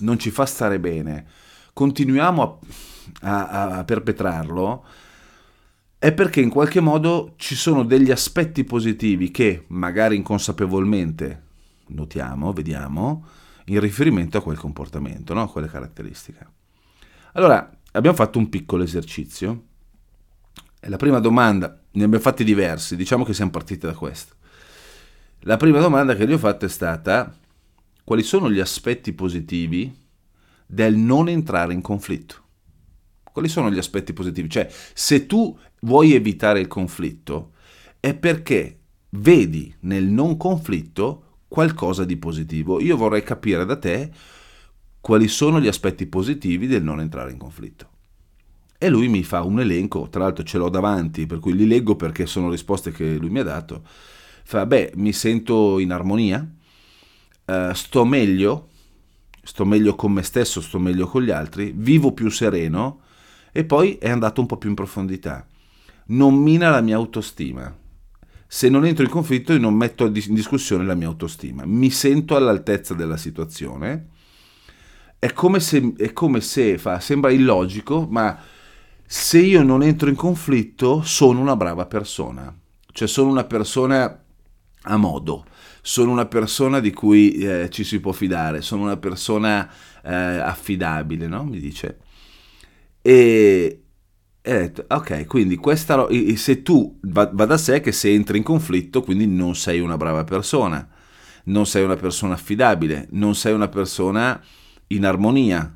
non 0.00 0.18
ci 0.18 0.30
fa 0.30 0.46
stare 0.46 0.78
bene, 0.78 1.26
continuiamo 1.72 2.60
a, 3.22 3.48
a, 3.48 3.78
a 3.78 3.84
perpetrarlo, 3.84 4.84
è 5.98 6.12
perché 6.12 6.40
in 6.42 6.50
qualche 6.50 6.80
modo 6.80 7.32
ci 7.36 7.54
sono 7.54 7.82
degli 7.82 8.10
aspetti 8.10 8.64
positivi 8.64 9.30
che 9.30 9.64
magari 9.68 10.16
inconsapevolmente 10.16 11.42
notiamo, 11.88 12.52
vediamo, 12.52 13.26
in 13.66 13.80
riferimento 13.80 14.38
a 14.38 14.42
quel 14.42 14.58
comportamento, 14.58 15.34
no? 15.34 15.42
a 15.42 15.50
quelle 15.50 15.68
caratteristiche. 15.68 16.46
Allora, 17.32 17.70
abbiamo 17.92 18.16
fatto 18.16 18.38
un 18.38 18.48
piccolo 18.48 18.82
esercizio 18.82 19.72
la 20.88 20.96
prima 20.96 21.18
domanda, 21.18 21.68
ne 21.92 22.04
abbiamo 22.04 22.22
fatti 22.22 22.44
diversi, 22.44 22.96
diciamo 22.96 23.24
che 23.24 23.32
siamo 23.32 23.50
partiti 23.50 23.86
da 23.86 23.94
questo. 23.94 24.34
La 25.40 25.56
prima 25.56 25.78
domanda 25.80 26.14
che 26.14 26.26
gli 26.26 26.32
ho 26.32 26.38
fatto 26.38 26.64
è 26.64 26.68
stata 26.68 27.34
quali 28.02 28.22
sono 28.22 28.50
gli 28.50 28.60
aspetti 28.60 29.12
positivi 29.12 29.94
del 30.66 30.96
non 30.96 31.28
entrare 31.28 31.72
in 31.72 31.80
conflitto? 31.80 32.42
Quali 33.32 33.48
sono 33.48 33.70
gli 33.70 33.78
aspetti 33.78 34.12
positivi? 34.12 34.48
Cioè, 34.48 34.70
se 34.92 35.26
tu 35.26 35.58
vuoi 35.80 36.14
evitare 36.14 36.60
il 36.60 36.66
conflitto, 36.66 37.52
è 38.00 38.14
perché 38.14 38.80
vedi 39.10 39.74
nel 39.80 40.04
non 40.04 40.36
conflitto 40.36 41.23
qualcosa 41.54 42.04
di 42.04 42.16
positivo. 42.16 42.80
Io 42.80 42.96
vorrei 42.96 43.22
capire 43.22 43.64
da 43.64 43.76
te 43.76 44.10
quali 45.00 45.28
sono 45.28 45.60
gli 45.60 45.68
aspetti 45.68 46.04
positivi 46.06 46.66
del 46.66 46.82
non 46.82 46.98
entrare 46.98 47.30
in 47.30 47.38
conflitto. 47.38 47.90
E 48.76 48.88
lui 48.88 49.06
mi 49.06 49.22
fa 49.22 49.42
un 49.42 49.60
elenco, 49.60 50.08
tra 50.08 50.24
l'altro 50.24 50.42
ce 50.42 50.58
l'ho 50.58 50.68
davanti, 50.68 51.26
per 51.26 51.38
cui 51.38 51.54
li 51.54 51.68
leggo 51.68 51.94
perché 51.94 52.26
sono 52.26 52.50
risposte 52.50 52.90
che 52.90 53.14
lui 53.18 53.30
mi 53.30 53.38
ha 53.38 53.44
dato. 53.44 53.82
Fa, 53.84 54.66
beh, 54.66 54.94
mi 54.96 55.12
sento 55.12 55.78
in 55.78 55.92
armonia, 55.92 56.44
uh, 57.44 57.72
sto 57.72 58.04
meglio, 58.04 58.70
sto 59.40 59.64
meglio 59.64 59.94
con 59.94 60.10
me 60.10 60.22
stesso, 60.22 60.60
sto 60.60 60.80
meglio 60.80 61.06
con 61.06 61.22
gli 61.22 61.30
altri, 61.30 61.72
vivo 61.72 62.10
più 62.10 62.30
sereno 62.30 63.02
e 63.52 63.64
poi 63.64 63.96
è 63.98 64.10
andato 64.10 64.40
un 64.40 64.48
po' 64.48 64.56
più 64.56 64.70
in 64.70 64.74
profondità. 64.74 65.46
Non 66.06 66.34
mina 66.34 66.70
la 66.70 66.80
mia 66.80 66.96
autostima. 66.96 67.72
Se 68.54 68.68
non 68.68 68.86
entro 68.86 69.02
in 69.02 69.10
conflitto 69.10 69.52
io 69.52 69.58
non 69.58 69.74
metto 69.74 70.06
in 70.06 70.12
discussione 70.12 70.84
la 70.84 70.94
mia 70.94 71.08
autostima, 71.08 71.64
mi 71.66 71.90
sento 71.90 72.36
all'altezza 72.36 72.94
della 72.94 73.16
situazione. 73.16 74.10
È 75.18 75.32
come 75.32 75.58
se, 75.58 75.94
è 75.96 76.12
come 76.12 76.40
se 76.40 76.78
fa, 76.78 77.00
sembra 77.00 77.32
illogico, 77.32 78.06
ma 78.08 78.38
se 79.04 79.40
io 79.40 79.64
non 79.64 79.82
entro 79.82 80.08
in 80.08 80.14
conflitto 80.14 81.02
sono 81.02 81.40
una 81.40 81.56
brava 81.56 81.86
persona, 81.86 82.56
cioè 82.92 83.08
sono 83.08 83.28
una 83.28 83.42
persona 83.42 84.22
a 84.82 84.96
modo, 84.98 85.46
sono 85.82 86.12
una 86.12 86.26
persona 86.26 86.78
di 86.78 86.92
cui 86.92 87.32
eh, 87.32 87.68
ci 87.70 87.82
si 87.82 87.98
può 87.98 88.12
fidare, 88.12 88.62
sono 88.62 88.84
una 88.84 88.98
persona 88.98 89.68
eh, 90.00 90.14
affidabile, 90.14 91.26
no? 91.26 91.42
Mi 91.42 91.58
dice. 91.58 91.98
E, 93.02 93.83
e 94.46 94.54
ho 94.54 94.58
detto, 94.58 94.84
ok, 94.88 95.26
quindi 95.26 95.56
questa, 95.56 96.06
se 96.36 96.62
tu 96.62 96.98
va, 97.04 97.30
va 97.32 97.46
da 97.46 97.56
sé 97.56 97.80
che 97.80 97.92
se 97.92 98.12
entri 98.12 98.36
in 98.36 98.44
conflitto, 98.44 99.02
quindi 99.02 99.26
non 99.26 99.54
sei 99.54 99.80
una 99.80 99.96
brava 99.96 100.24
persona, 100.24 100.86
non 101.44 101.64
sei 101.64 101.82
una 101.82 101.96
persona 101.96 102.34
affidabile, 102.34 103.08
non 103.12 103.34
sei 103.34 103.54
una 103.54 103.68
persona 103.68 104.38
in 104.88 105.06
armonia, 105.06 105.74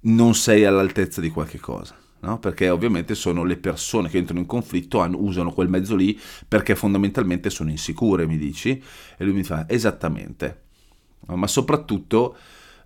non 0.00 0.34
sei 0.34 0.64
all'altezza 0.64 1.20
di 1.20 1.30
qualche 1.30 1.60
cosa 1.60 1.96
no? 2.22 2.38
perché 2.38 2.70
ovviamente 2.70 3.14
sono 3.14 3.44
le 3.44 3.56
persone 3.56 4.08
che 4.08 4.18
entrano 4.18 4.40
in 4.40 4.46
conflitto, 4.46 5.00
hanno, 5.00 5.18
usano 5.20 5.52
quel 5.52 5.68
mezzo 5.68 5.94
lì 5.94 6.18
perché 6.46 6.74
fondamentalmente 6.74 7.50
sono 7.50 7.70
insicure, 7.70 8.26
mi 8.26 8.36
dici? 8.36 8.82
E 9.16 9.24
lui 9.24 9.34
mi 9.34 9.44
fa, 9.44 9.68
esattamente, 9.68 10.62
ma 11.26 11.46
soprattutto 11.46 12.36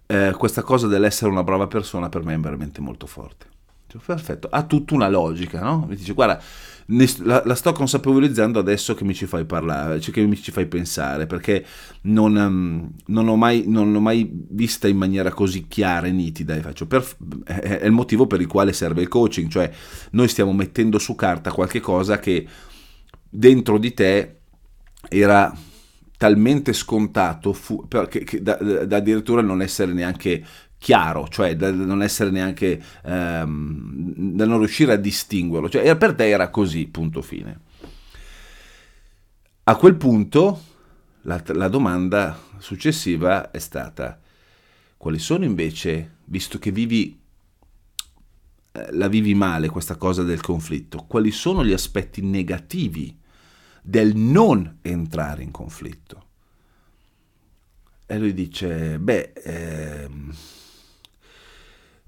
eh, 0.07 0.35
questa 0.37 0.63
cosa 0.63 0.87
dell'essere 0.87 1.31
una 1.31 1.43
brava 1.43 1.67
persona 1.67 2.09
per 2.09 2.23
me 2.23 2.35
è 2.35 2.39
veramente 2.39 2.81
molto 2.81 3.07
forte. 3.07 3.55
Cioè, 3.89 4.01
perfetto, 4.05 4.49
ha 4.51 4.65
tutta 4.65 4.95
una 4.95 5.09
logica, 5.09 5.61
no? 5.61 5.87
Mi 5.89 5.97
dice, 5.97 6.13
guarda, 6.13 6.43
la, 6.87 7.43
la, 7.45 7.55
sto 7.55 7.73
consapevolizzando 7.73 8.59
adesso 8.59 8.95
che 8.95 9.05
mi 9.05 9.15
ci 9.15 9.27
fai 9.27 9.45
parlare, 9.45 10.01
cioè 10.01 10.13
che 10.13 10.25
mi 10.25 10.37
ci 10.37 10.51
fai 10.51 10.67
pensare, 10.67 11.27
perché 11.27 11.65
non, 12.03 12.35
um, 12.35 12.91
non, 13.07 13.29
ho 13.29 13.37
mai, 13.37 13.65
non, 13.67 13.93
l'ho 13.93 14.01
mai 14.01 14.29
vista 14.33 14.89
in 14.89 14.97
maniera 14.97 15.31
così 15.33 15.67
chiara 15.69 16.07
e 16.07 16.13
nitida. 16.13 16.55
E 16.57 16.61
faccio 16.61 16.87
per, 16.87 17.07
è, 17.45 17.85
il 17.85 17.93
motivo 17.93 18.27
per 18.27 18.41
il 18.41 18.47
quale 18.47 18.73
serve 18.73 19.03
il 19.03 19.09
coaching, 19.09 19.49
cioè 19.49 19.71
noi 20.11 20.29
stiamo 20.29 20.53
mettendo 20.53 20.99
su 20.99 21.15
carta 21.15 21.53
qualche 21.53 21.81
cosa 21.81 22.19
che 22.19 22.47
dentro 23.29 23.79
di 23.79 23.95
te 23.95 24.37
era 25.09 25.57
talmente 26.17 26.73
scontato 26.73 27.53
fu, 27.53 27.87
che, 28.09 28.25
che 28.25 28.43
da, 28.43 28.55
da, 28.55 28.97
addirittura 28.97 29.43
non 29.43 29.61
essere 29.61 29.93
neanche 29.93 30.43
chiaro, 30.79 31.29
cioè 31.29 31.57
da 31.57 31.71
non 31.71 32.03
essere 32.03 32.31
neanche, 32.31 32.83
ehm, 33.05 34.35
da 34.35 34.47
non 34.47 34.59
riuscire 34.59 34.93
a 34.93 34.97
distinguerlo, 34.97 35.69
cioè 35.69 35.97
per 35.97 36.15
te 36.15 36.29
era 36.29 36.51
così, 36.51 36.87
punto 36.87 37.23
fine. 37.23 37.61
A 39.65 39.77
quel 39.77 39.97
punto 39.97 40.63
la, 41.23 41.43
la 41.47 41.69
domanda 41.69 42.39
successiva 42.59 43.51
è 43.51 43.59
stata, 43.59 44.21
quali 44.97 45.19
sono 45.19 45.45
invece, 45.45 46.19
visto 46.25 46.59
che 46.59 46.71
vivi 46.71 47.21
eh, 48.77 48.93
la 48.93 49.09
vivi 49.09 49.35
male 49.35 49.69
questa 49.69 49.97
cosa 49.97 50.23
del 50.23 50.41
conflitto, 50.41 51.05
quali 51.07 51.31
sono 51.31 51.65
gli 51.65 51.73
aspetti 51.73 52.21
negativi 52.21 53.19
del 53.83 54.15
non 54.15 54.79
entrare 54.83 55.43
in 55.43 55.51
conflitto? 55.51 56.25
E 58.07 58.19
lui 58.19 58.35
dice, 58.35 58.99
beh, 58.99 59.33
ehm, 59.33 60.35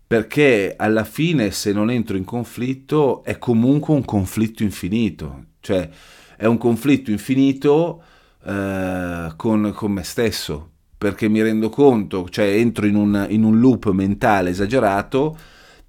perché 0.08 0.74
alla 0.74 1.04
fine 1.04 1.50
se 1.50 1.70
non 1.70 1.90
entro 1.90 2.16
in 2.16 2.24
conflitto 2.24 3.22
è 3.24 3.36
comunque 3.36 3.92
un 3.92 4.06
conflitto 4.06 4.62
infinito, 4.62 5.44
cioè 5.60 5.86
è 6.34 6.46
un 6.46 6.56
conflitto 6.56 7.10
infinito 7.10 8.02
eh, 8.42 9.32
con, 9.36 9.70
con, 9.74 9.92
me 9.92 10.02
stesso, 10.04 10.70
perché 10.96 11.28
mi 11.28 11.42
rendo 11.42 11.68
conto, 11.68 12.26
cioè 12.30 12.46
entro 12.46 12.86
in 12.86 12.94
un, 12.94 13.26
in 13.28 13.44
un 13.44 13.60
loop 13.60 13.90
mentale 13.90 14.48
esagerato 14.48 15.36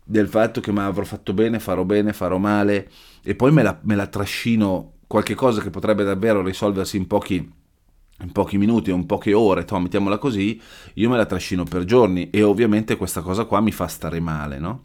del 0.04 0.28
fatto 0.28 0.60
che 0.60 0.74
ma 0.74 0.86
avrò 0.86 1.06
fatto 1.06 1.34
bene, 1.34 1.60
farò 1.60 1.86
bene, 1.86 2.12
farò 2.12 2.38
male 2.38 2.90
e 3.24 3.36
poi 3.36 3.54
me 3.54 3.64
la, 3.64 3.80
me 3.84 3.96
la 3.96 4.08
trascino 4.08 4.96
qualche 5.08 5.34
cosa 5.34 5.62
che 5.62 5.70
potrebbe 5.70 6.04
davvero 6.04 6.44
risolversi 6.44 6.98
in 6.98 7.08
pochi 7.08 7.50
in 8.22 8.32
pochi 8.32 8.58
minuti 8.58 8.92
o 8.92 8.96
in 8.96 9.06
poche 9.06 9.34
ore, 9.34 9.66
to, 9.66 9.80
mettiamola 9.80 10.18
così, 10.18 10.60
io 10.96 11.10
me 11.10 11.18
la 11.18 11.26
trascino 11.26 11.64
per 11.64 11.86
giorni 11.86 12.30
e 12.30 12.44
ovviamente 12.44 12.98
questa 12.98 13.22
cosa 13.22 13.46
qua 13.46 13.62
mi 13.62 13.72
fa 13.72 13.88
stare 13.88 14.20
male, 14.20 14.60
no? 14.60 14.84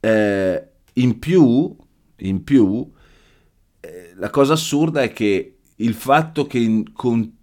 Eh, 0.00 0.68
in 0.94 1.18
più, 1.18 1.74
in 2.16 2.44
più 2.44 2.90
eh, 3.80 4.12
la 4.16 4.30
cosa 4.30 4.54
assurda 4.54 5.02
è 5.02 5.12
che 5.12 5.56
il 5.76 5.94
fatto 5.94 6.46
che 6.46 6.58
in, 6.58 6.92
con, 6.92 7.36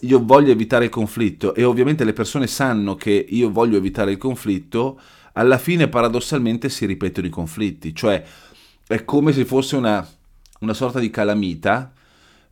io 0.00 0.24
voglio 0.24 0.52
evitare 0.52 0.84
il 0.84 0.90
conflitto 0.90 1.54
e 1.54 1.64
ovviamente 1.64 2.04
le 2.04 2.12
persone 2.12 2.46
sanno 2.46 2.94
che 2.94 3.26
io 3.28 3.50
voglio 3.50 3.76
evitare 3.76 4.12
il 4.12 4.18
conflitto, 4.18 5.00
alla 5.32 5.58
fine 5.58 5.88
paradossalmente 5.88 6.68
si 6.68 6.86
ripetono 6.86 7.26
i 7.26 7.30
conflitti, 7.30 7.94
cioè 7.94 8.22
è 8.86 9.04
come 9.04 9.32
se 9.32 9.44
fosse 9.44 9.76
una, 9.76 10.06
una 10.60 10.74
sorta 10.74 10.98
di 10.98 11.10
calamita 11.10 11.92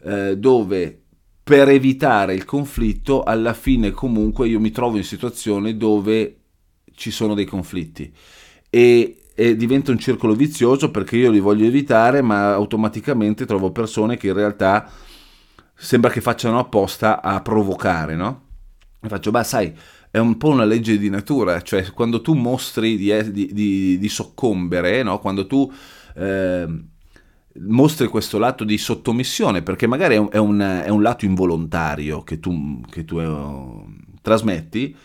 eh, 0.03 0.37
dove 0.37 1.03
per 1.47 1.69
evitare 1.69 2.35
il 2.35 2.45
conflitto, 2.45 3.23
alla 3.23 3.53
fine 3.53 3.93
comunque 3.93 4.49
io 4.49 4.59
mi 4.59 4.73
trovo 4.73 4.97
in 4.97 5.05
situazioni 5.05 5.77
dove 5.77 6.39
ci 6.97 7.13
sono 7.13 7.35
dei 7.35 7.45
conflitti 7.45 8.13
e, 8.69 9.23
e, 9.33 9.55
diventa 9.55 9.93
un 9.93 9.99
circolo 10.01 10.35
vizioso 10.35 10.91
perché 10.91 11.17
io 11.17 11.31
li 11.31 11.39
voglio 11.39 11.65
evitare, 11.65 12.21
ma 12.21 12.53
automaticamente 12.53 13.47
trovo 13.47 13.71
persone 13.71 14.17
che 14.17 14.27
in 14.27 14.33
realtà 14.33 14.91
sembra 15.73 16.11
che 16.11 16.21
facciano 16.21 16.59
apposta 16.59 17.23
a 17.23 17.41
provocare, 17.43 18.17
no? 18.17 18.43
E 19.01 19.07
faccio, 19.07 19.31
beh, 19.31 19.45
sai, 19.45 19.73
è 20.11 20.19
un 20.19 20.37
po' 20.39 20.49
una 20.49 20.65
legge 20.65 20.99
di 20.99 21.11
natura, 21.11 21.63
cioè 21.63 21.93
quando 21.93 22.23
tu 22.23 22.35
mostri 22.35 22.97
di, 22.97 23.31
di, 23.31 23.53
di, 23.53 23.99
di 23.99 24.09
soccombere, 24.09 25.05
no? 25.05 25.21
quando 25.21 25.47
tu... 25.47 25.73
Eh, 26.17 26.95
mostri 27.61 28.07
questo 28.09 28.39
lato 28.39 28.65
di 28.65 28.79
sottomissione, 28.79 29.63
perché 29.63 29.87
magari 29.87 30.15
è 30.15 30.19
un, 30.19 30.29
è 30.31 30.39
un, 30.39 30.83
è 30.85 30.89
un 30.89 31.03
lato 31.03 31.25
involontario 31.25 32.23
che 32.23 32.41
tu, 32.41 32.81
che 32.91 33.05
tu 33.05 33.19
uh, 33.19 33.87
trasmetti, 34.21 34.97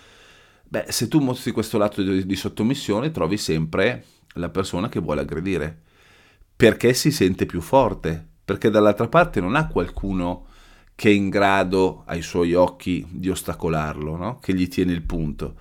beh, 0.64 0.86
se 0.90 1.08
tu 1.08 1.20
mostri 1.20 1.52
questo 1.52 1.78
lato 1.78 2.02
di, 2.02 2.26
di 2.26 2.36
sottomissione 2.36 3.12
trovi 3.12 3.38
sempre 3.38 4.06
la 4.36 4.50
persona 4.50 4.90
che 4.90 5.00
vuole 5.00 5.22
aggredire, 5.22 5.82
perché 6.56 6.94
si 6.94 7.12
sente 7.12 7.46
più 7.46 7.62
forte, 7.62 8.28
perché 8.44 8.70
dall'altra 8.70 9.08
parte 9.08 9.40
non 9.40 9.56
ha 9.56 9.68
qualcuno 9.68 10.46
che 10.96 11.10
è 11.10 11.14
in 11.14 11.30
grado 11.30 12.04
ai 12.06 12.22
suoi 12.22 12.54
occhi 12.54 13.06
di 13.10 13.30
ostacolarlo, 13.30 14.16
no? 14.16 14.40
che 14.40 14.54
gli 14.54 14.68
tiene 14.68 14.92
il 14.92 15.02
punto. 15.02 15.56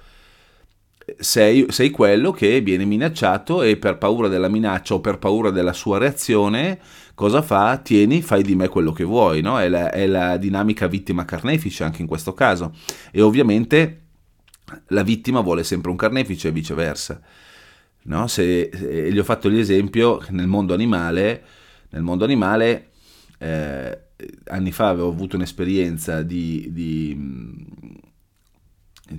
Sei, 1.18 1.66
sei, 1.68 1.90
quello 1.90 2.30
che 2.32 2.60
viene 2.60 2.84
minacciato 2.84 3.62
e 3.62 3.76
per 3.76 3.98
paura 3.98 4.28
della 4.28 4.48
minaccia 4.48 4.94
o 4.94 5.00
per 5.00 5.18
paura 5.18 5.50
della 5.50 5.72
sua 5.72 5.98
reazione, 5.98 6.78
cosa 7.14 7.42
fa? 7.42 7.76
Tieni, 7.78 8.22
fai 8.22 8.42
di 8.42 8.54
me 8.54 8.68
quello 8.68 8.92
che 8.92 9.04
vuoi, 9.04 9.40
no? 9.40 9.58
È 9.58 9.68
la, 9.68 9.90
è 9.90 10.06
la 10.06 10.36
dinamica 10.36 10.86
vittima-carnefice 10.86 11.84
anche 11.84 12.02
in 12.02 12.08
questo 12.08 12.34
caso. 12.34 12.74
E 13.10 13.20
ovviamente 13.20 14.00
la 14.88 15.02
vittima 15.02 15.40
vuole 15.40 15.64
sempre 15.64 15.90
un 15.90 15.96
carnefice 15.96 16.48
e 16.48 16.52
viceversa. 16.52 17.20
No? 18.02 18.26
Se, 18.26 18.70
se, 18.72 19.12
gli 19.12 19.18
ho 19.18 19.24
fatto 19.24 19.48
l'esempio 19.48 20.22
nel 20.30 20.46
mondo 20.46 20.74
animale, 20.74 21.42
nel 21.90 22.02
mondo 22.02 22.24
animale 22.24 22.90
eh, 23.38 23.98
anni 24.48 24.72
fa 24.72 24.88
avevo 24.88 25.08
avuto 25.08 25.36
un'esperienza 25.36 26.22
di, 26.22 26.68
di 26.70 27.16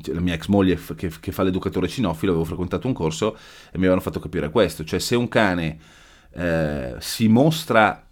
la 0.05 0.19
mia 0.19 0.33
ex 0.33 0.47
moglie 0.47 0.79
che, 0.95 1.11
che, 1.19 1.31
fa 1.31 1.43
l'educatore 1.43 1.87
cinofilo, 1.87 2.31
avevo 2.31 2.45
frequentato 2.45 2.87
un 2.87 2.93
corso 2.93 3.35
e 3.35 3.73
mi 3.73 3.81
avevano 3.81 4.01
fatto 4.01 4.19
capire 4.19 4.49
questo, 4.49 4.83
cioè 4.83 4.99
se 4.99 5.15
un 5.15 5.27
cane 5.27 5.77
eh, 6.33 6.95
si 6.99 7.27
mostra 7.27 8.05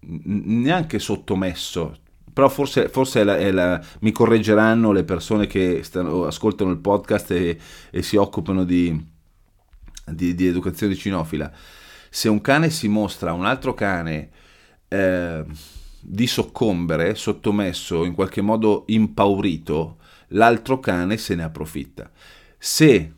neanche 0.00 0.98
sottomesso, 0.98 1.98
però 2.32 2.48
forse, 2.48 2.88
forse 2.88 3.20
è 3.20 3.24
la, 3.24 3.36
è 3.36 3.50
la, 3.50 3.82
mi 4.00 4.12
correggeranno 4.12 4.92
le 4.92 5.04
persone 5.04 5.46
che 5.46 5.82
stanno, 5.82 6.24
ascoltano 6.24 6.70
il 6.70 6.78
podcast 6.78 7.30
e, 7.32 7.58
e 7.90 8.02
si 8.02 8.16
occupano 8.16 8.64
di, 8.64 8.98
di, 10.06 10.34
di, 10.34 10.46
educazione 10.46 10.94
cinofila. 10.94 11.52
Se 12.08 12.28
un 12.28 12.40
cane 12.40 12.70
si 12.70 12.88
mostra 12.88 13.30
a 13.30 13.34
un 13.34 13.44
altro 13.44 13.74
cane 13.74 14.30
eh, 14.88 15.44
di 16.00 16.26
soccombere, 16.26 17.14
sottomesso, 17.14 18.04
in 18.04 18.14
qualche 18.14 18.40
modo 18.40 18.84
impaurito, 18.86 19.98
l'altro 20.30 20.80
cane 20.80 21.16
se 21.16 21.34
ne 21.34 21.42
approfitta. 21.42 22.10
Se 22.58 23.14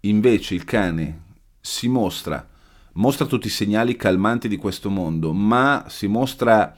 invece 0.00 0.54
il 0.54 0.64
cane 0.64 1.22
si 1.60 1.88
mostra, 1.88 2.46
mostra 2.94 3.26
tutti 3.26 3.46
i 3.46 3.50
segnali 3.50 3.96
calmanti 3.96 4.48
di 4.48 4.56
questo 4.56 4.90
mondo, 4.90 5.32
ma 5.32 5.86
si 5.88 6.06
mostra 6.06 6.74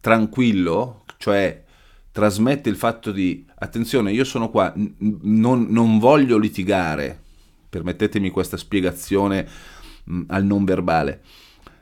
tranquillo, 0.00 1.04
cioè 1.18 1.64
trasmette 2.12 2.68
il 2.68 2.76
fatto 2.76 3.12
di 3.12 3.46
attenzione, 3.56 4.12
io 4.12 4.24
sono 4.24 4.50
qua, 4.50 4.72
non, 4.76 5.66
non, 5.68 5.98
voglio 5.98 6.38
litigare, 6.38 7.20
permettetemi 7.68 8.30
questa 8.30 8.56
spiegazione 8.56 9.46
mh, 10.04 10.22
al 10.28 10.44
non 10.44 10.64
verbale, 10.64 11.22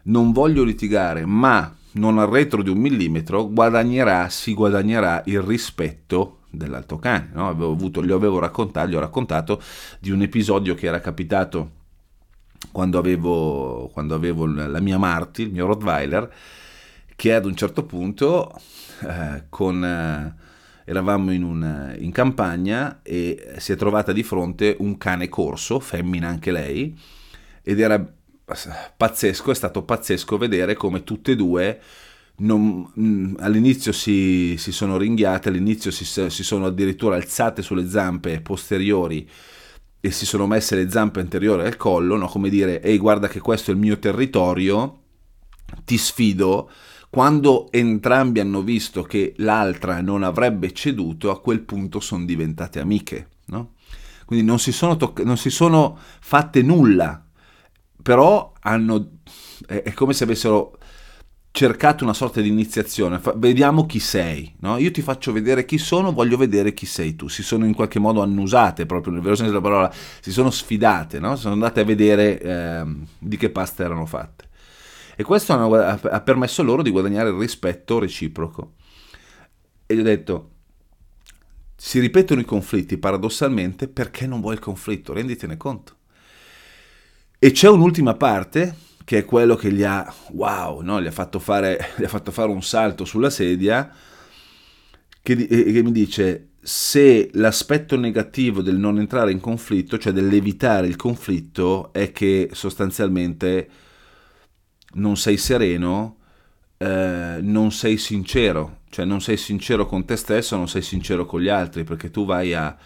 non 0.04 0.32
voglio 0.32 0.64
litigare, 0.64 1.24
ma 1.24 1.74
non 1.92 2.18
arretro 2.18 2.62
di 2.62 2.70
un 2.70 2.78
millimetro, 2.78 3.48
guadagnerà, 3.48 4.28
si 4.28 4.52
guadagnerà 4.52 5.22
il 5.26 5.40
rispetto 5.40 6.37
dell'altro 6.50 6.98
cane. 6.98 7.30
No? 7.32 7.48
Avevo 7.48 7.72
avuto, 7.72 8.04
gli 8.04 8.12
avevo 8.12 8.38
raccontato, 8.38 8.88
gli 8.88 8.94
ho 8.94 9.00
raccontato 9.00 9.60
di 10.00 10.10
un 10.10 10.22
episodio 10.22 10.74
che 10.74 10.86
era 10.86 11.00
capitato 11.00 11.76
quando 12.72 12.98
avevo, 12.98 13.88
quando 13.92 14.14
avevo 14.14 14.46
la 14.46 14.80
mia 14.80 14.98
Marty, 14.98 15.44
il 15.44 15.52
mio 15.52 15.66
Rottweiler, 15.66 16.32
che 17.14 17.34
ad 17.34 17.44
un 17.44 17.56
certo 17.56 17.84
punto 17.84 18.52
eh, 19.00 19.44
con, 19.48 19.84
eh, 19.84 20.34
eravamo 20.84 21.32
in, 21.32 21.42
un, 21.42 21.96
in 21.98 22.12
campagna 22.12 23.00
e 23.02 23.54
si 23.58 23.72
è 23.72 23.76
trovata 23.76 24.12
di 24.12 24.22
fronte 24.22 24.76
un 24.80 24.96
cane 24.98 25.28
corso, 25.28 25.80
femmina 25.80 26.28
anche 26.28 26.50
lei, 26.50 26.96
ed 27.62 27.80
era 27.80 28.12
pazzesco, 28.96 29.50
è 29.50 29.54
stato 29.54 29.82
pazzesco 29.82 30.38
vedere 30.38 30.74
come 30.74 31.04
tutte 31.04 31.32
e 31.32 31.36
due 31.36 31.80
non, 32.38 32.90
mm, 32.98 33.36
all'inizio 33.38 33.92
si, 33.92 34.56
si, 34.58 34.72
sono 34.72 34.96
ringhiate, 34.96 35.48
all'inizio 35.48 35.90
si, 35.90 36.04
si, 36.04 36.42
sono 36.42 36.66
addirittura 36.66 37.16
alzate 37.16 37.62
sulle 37.62 37.88
zampe 37.88 38.40
posteriori 38.40 39.28
e 40.00 40.10
si 40.10 40.26
sono 40.26 40.46
messe 40.46 40.76
le 40.76 40.90
zampe 40.90 41.20
anteriori 41.20 41.66
al 41.66 41.76
collo, 41.76 42.16
no? 42.16 42.28
come 42.28 42.48
dire, 42.48 42.80
ehi 42.80 42.98
guarda 42.98 43.28
che 43.28 43.40
questo 43.40 43.70
è 43.70 43.74
il 43.74 43.80
mio 43.80 43.98
territorio, 43.98 45.00
ti 45.84 45.98
sfido. 45.98 46.70
Quando 47.10 47.72
entrambi 47.72 48.38
hanno 48.38 48.62
visto 48.62 49.02
che 49.02 49.32
l'altra 49.38 50.00
non 50.00 50.22
avrebbe 50.22 50.72
ceduto, 50.72 51.30
a 51.30 51.40
quel 51.40 51.60
punto 51.60 52.00
sono 52.00 52.24
diventate 52.24 52.80
amiche. 52.80 53.28
No? 53.46 53.72
Quindi 54.24 54.44
non 54.44 54.58
si, 54.58 54.72
sono 54.72 54.96
toc- 54.96 55.22
non 55.22 55.38
si 55.38 55.50
sono 55.50 55.98
fatte 56.20 56.62
nulla, 56.62 57.24
però 58.02 58.52
hanno, 58.60 59.12
è, 59.66 59.82
è 59.82 59.92
come 59.94 60.12
se 60.12 60.24
avessero 60.24 60.78
cercato 61.50 62.04
una 62.04 62.14
sorta 62.14 62.40
di 62.40 62.48
iniziazione, 62.48 63.18
Fa, 63.18 63.32
vediamo 63.36 63.86
chi 63.86 63.98
sei, 63.98 64.54
no? 64.60 64.78
io 64.78 64.90
ti 64.90 65.02
faccio 65.02 65.32
vedere 65.32 65.64
chi 65.64 65.78
sono, 65.78 66.12
voglio 66.12 66.36
vedere 66.36 66.72
chi 66.72 66.86
sei 66.86 67.16
tu, 67.16 67.28
si 67.28 67.42
sono 67.42 67.64
in 67.64 67.74
qualche 67.74 67.98
modo 67.98 68.22
annusate 68.22 68.86
proprio 68.86 69.12
nel 69.12 69.22
vero 69.22 69.34
senso 69.34 69.50
della 69.50 69.62
parola, 69.62 69.92
si 70.20 70.30
sono 70.30 70.50
sfidate, 70.50 71.18
no? 71.18 71.36
sono 71.36 71.54
andate 71.54 71.80
a 71.80 71.84
vedere 71.84 72.40
eh, 72.40 72.84
di 73.18 73.36
che 73.36 73.50
pasta 73.50 73.84
erano 73.84 74.06
fatte. 74.06 74.46
E 75.16 75.24
questo 75.24 75.52
ha 75.52 76.20
permesso 76.20 76.62
loro 76.62 76.80
di 76.80 76.90
guadagnare 76.90 77.30
il 77.30 77.36
rispetto 77.36 77.98
reciproco. 77.98 78.74
E 79.84 79.96
gli 79.96 79.98
ho 79.98 80.04
detto, 80.04 80.50
si 81.74 81.98
ripetono 81.98 82.40
i 82.40 82.44
conflitti 82.44 82.98
paradossalmente 82.98 83.88
perché 83.88 84.28
non 84.28 84.40
vuoi 84.40 84.54
il 84.54 84.60
conflitto, 84.60 85.12
renditene 85.12 85.56
conto. 85.56 85.96
E 87.36 87.50
c'è 87.50 87.68
un'ultima 87.68 88.14
parte 88.14 88.76
che 89.08 89.16
è 89.16 89.24
quello 89.24 89.56
che 89.56 89.72
gli 89.72 89.84
ha, 89.84 90.14
wow, 90.32 90.82
no? 90.82 91.00
gli, 91.00 91.06
ha 91.06 91.10
fatto 91.10 91.38
fare, 91.38 91.92
gli 91.96 92.04
ha 92.04 92.08
fatto 92.08 92.30
fare 92.30 92.50
un 92.50 92.62
salto 92.62 93.06
sulla 93.06 93.30
sedia, 93.30 93.90
che, 95.22 95.46
che 95.46 95.82
mi 95.82 95.92
dice 95.92 96.48
se 96.60 97.30
l'aspetto 97.32 97.96
negativo 97.96 98.60
del 98.60 98.76
non 98.76 98.98
entrare 98.98 99.32
in 99.32 99.40
conflitto, 99.40 99.96
cioè 99.96 100.12
dell'evitare 100.12 100.88
il 100.88 100.96
conflitto, 100.96 101.90
è 101.94 102.12
che 102.12 102.50
sostanzialmente 102.52 103.70
non 104.96 105.16
sei 105.16 105.38
sereno, 105.38 106.18
eh, 106.76 107.38
non 107.40 107.72
sei 107.72 107.96
sincero, 107.96 108.80
cioè 108.90 109.06
non 109.06 109.22
sei 109.22 109.38
sincero 109.38 109.86
con 109.86 110.04
te 110.04 110.16
stesso, 110.16 110.54
non 110.54 110.68
sei 110.68 110.82
sincero 110.82 111.24
con 111.24 111.40
gli 111.40 111.48
altri, 111.48 111.82
perché 111.82 112.10
tu 112.10 112.26
vai 112.26 112.52
a 112.52 112.76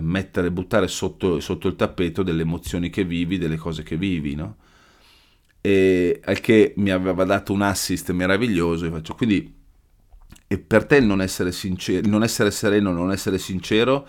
mettere, 0.00 0.50
buttare 0.50 0.88
sotto, 0.88 1.38
sotto 1.38 1.68
il 1.68 1.76
tappeto 1.76 2.24
delle 2.24 2.42
emozioni 2.42 2.90
che 2.90 3.04
vivi, 3.04 3.38
delle 3.38 3.56
cose 3.56 3.84
che 3.84 3.96
vivi, 3.96 4.34
no? 4.34 4.56
E 5.60 6.20
al 6.24 6.40
che 6.40 6.74
mi 6.76 6.90
aveva 6.90 7.24
dato 7.24 7.52
un 7.52 7.62
assist 7.62 8.10
meraviglioso 8.12 8.86
e 8.86 8.90
faccio 8.90 9.14
quindi 9.14 9.58
e 10.46 10.58
per 10.58 10.86
te 10.86 11.00
non 11.00 11.20
essere 11.20 11.52
sincero 11.52 12.08
non 12.08 12.22
essere 12.22 12.50
sereno 12.50 12.92
non 12.92 13.12
essere 13.12 13.38
sincero 13.38 14.06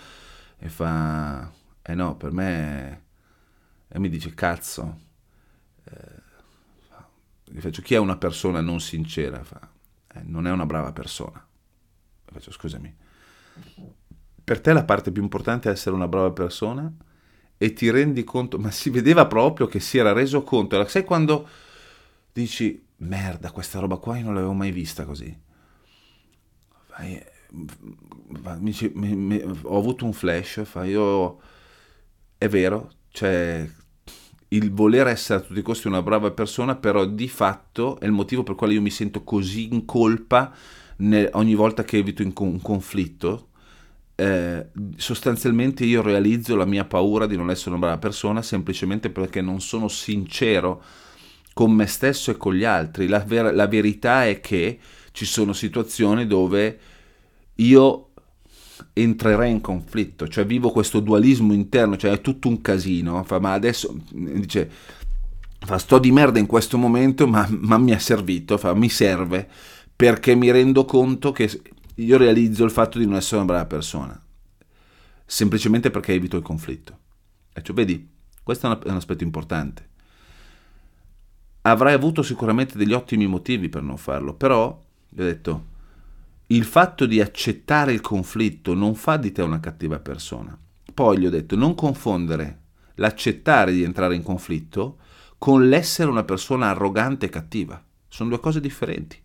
e 0.57 0.69
fa 0.69 1.51
eh 1.81 1.95
no 1.95 2.15
per 2.15 2.31
me 2.31 3.03
e 3.87 3.99
mi 3.99 4.09
dice 4.09 4.33
cazzo 4.33 4.99
eh, 5.83 6.21
gli 7.45 7.59
faccio 7.59 7.81
chi 7.81 7.95
è 7.95 7.97
una 7.97 8.17
persona 8.17 8.61
non 8.61 8.79
sincera? 8.79 9.43
Fa 9.43 9.69
eh, 10.13 10.21
non 10.23 10.47
è 10.47 10.51
una 10.51 10.65
brava 10.65 10.91
persona. 10.91 11.45
E 12.25 12.31
faccio 12.31 12.51
scusami. 12.51 12.95
Per 14.43 14.61
te 14.61 14.73
la 14.73 14.83
parte 14.83 15.11
più 15.11 15.21
importante 15.21 15.69
è 15.69 15.71
essere 15.71 15.95
una 15.95 16.07
brava 16.07 16.31
persona 16.31 16.91
e 17.63 17.73
ti 17.73 17.91
rendi 17.91 18.23
conto, 18.23 18.57
ma 18.57 18.71
si 18.71 18.89
vedeva 18.89 19.27
proprio 19.27 19.67
che 19.67 19.79
si 19.79 19.99
era 19.99 20.13
reso 20.13 20.41
conto. 20.41 20.83
Sai 20.87 21.03
quando 21.03 21.47
dici, 22.33 22.83
merda, 22.97 23.51
questa 23.51 23.77
roba 23.77 23.97
qua 23.97 24.17
io 24.17 24.25
non 24.25 24.33
l'avevo 24.33 24.53
mai 24.53 24.71
vista 24.71 25.05
così. 25.05 25.31
Fai, 26.87 27.23
mi, 27.51 28.75
mi, 28.93 29.15
mi, 29.15 29.41
ho 29.61 29.77
avuto 29.77 30.05
un 30.05 30.13
flash, 30.13 30.63
fa, 30.63 30.85
io, 30.85 31.39
è 32.39 32.47
vero, 32.47 32.93
cioè 33.11 33.69
il 34.47 34.71
voler 34.71 35.05
essere 35.05 35.37
a 35.37 35.43
tutti 35.43 35.59
i 35.59 35.61
costi 35.61 35.85
una 35.85 36.01
brava 36.01 36.31
persona, 36.31 36.75
però 36.77 37.05
di 37.05 37.27
fatto 37.27 37.99
è 37.99 38.05
il 38.05 38.11
motivo 38.11 38.41
per 38.41 38.55
quale 38.55 38.73
io 38.73 38.81
mi 38.81 38.89
sento 38.89 39.23
così 39.23 39.71
in 39.71 39.85
colpa 39.85 40.51
ogni 40.97 41.53
volta 41.53 41.83
che 41.83 41.97
evito 41.97 42.23
un 42.23 42.59
conflitto, 42.59 43.49
eh, 44.21 44.67
sostanzialmente 44.97 45.83
io 45.83 46.03
realizzo 46.03 46.55
la 46.55 46.65
mia 46.65 46.85
paura 46.85 47.25
di 47.25 47.35
non 47.35 47.49
essere 47.49 47.71
una 47.71 47.79
brava 47.79 47.97
persona 47.97 48.43
semplicemente 48.43 49.09
perché 49.09 49.41
non 49.41 49.61
sono 49.61 49.87
sincero 49.87 50.83
con 51.53 51.71
me 51.71 51.87
stesso 51.87 52.29
e 52.29 52.37
con 52.37 52.53
gli 52.53 52.63
altri. 52.63 53.07
La, 53.07 53.17
ver- 53.25 53.51
la 53.51 53.65
verità 53.65 54.27
è 54.27 54.39
che 54.39 54.77
ci 55.11 55.25
sono 55.25 55.53
situazioni 55.53 56.27
dove 56.27 56.79
io 57.55 58.09
entrerei 58.93 59.49
in 59.49 59.61
conflitto, 59.61 60.27
cioè 60.27 60.45
vivo 60.45 60.69
questo 60.69 60.99
dualismo 60.99 61.53
interno, 61.53 61.97
cioè 61.97 62.11
è 62.11 62.21
tutto 62.21 62.47
un 62.47 62.61
casino, 62.61 63.23
fa, 63.23 63.39
ma 63.39 63.53
adesso 63.53 63.95
dice, 64.11 64.69
fa, 65.59 65.79
sto 65.79 65.97
di 65.97 66.11
merda 66.11 66.37
in 66.37 66.45
questo 66.45 66.77
momento, 66.77 67.25
ma, 67.25 67.47
ma 67.49 67.79
mi 67.79 67.91
è 67.91 67.97
servito, 67.97 68.59
fa, 68.59 68.75
mi 68.75 68.89
serve, 68.89 69.47
perché 69.95 70.35
mi 70.35 70.51
rendo 70.51 70.85
conto 70.85 71.31
che 71.31 71.49
io 71.95 72.17
realizzo 72.17 72.63
il 72.63 72.71
fatto 72.71 72.97
di 72.97 73.05
non 73.05 73.15
essere 73.15 73.37
una 73.37 73.45
brava 73.45 73.65
persona, 73.65 74.19
semplicemente 75.25 75.91
perché 75.91 76.13
evito 76.13 76.37
il 76.37 76.43
conflitto. 76.43 76.97
E 77.53 77.61
cioè, 77.61 77.75
vedi, 77.75 78.09
questo 78.43 78.71
è 78.83 78.89
un 78.89 78.95
aspetto 78.95 79.23
importante. 79.23 79.89
Avrai 81.61 81.93
avuto 81.93 82.23
sicuramente 82.23 82.77
degli 82.77 82.93
ottimi 82.93 83.27
motivi 83.27 83.69
per 83.69 83.83
non 83.83 83.97
farlo, 83.97 84.33
però, 84.33 84.83
gli 85.09 85.21
ho 85.21 85.25
detto, 85.25 85.65
il 86.47 86.65
fatto 86.65 87.05
di 87.05 87.21
accettare 87.21 87.93
il 87.93 88.01
conflitto 88.01 88.73
non 88.73 88.95
fa 88.95 89.17
di 89.17 89.31
te 89.31 89.41
una 89.41 89.59
cattiva 89.59 89.99
persona. 89.99 90.57
Poi 90.93 91.19
gli 91.19 91.25
ho 91.25 91.29
detto, 91.29 91.55
non 91.55 91.75
confondere 91.75 92.59
l'accettare 92.95 93.71
di 93.71 93.83
entrare 93.83 94.15
in 94.15 94.23
conflitto 94.23 94.97
con 95.37 95.69
l'essere 95.69 96.09
una 96.09 96.23
persona 96.23 96.69
arrogante 96.69 97.27
e 97.27 97.29
cattiva. 97.29 97.81
Sono 98.07 98.29
due 98.29 98.39
cose 98.39 98.59
differenti. 98.59 99.17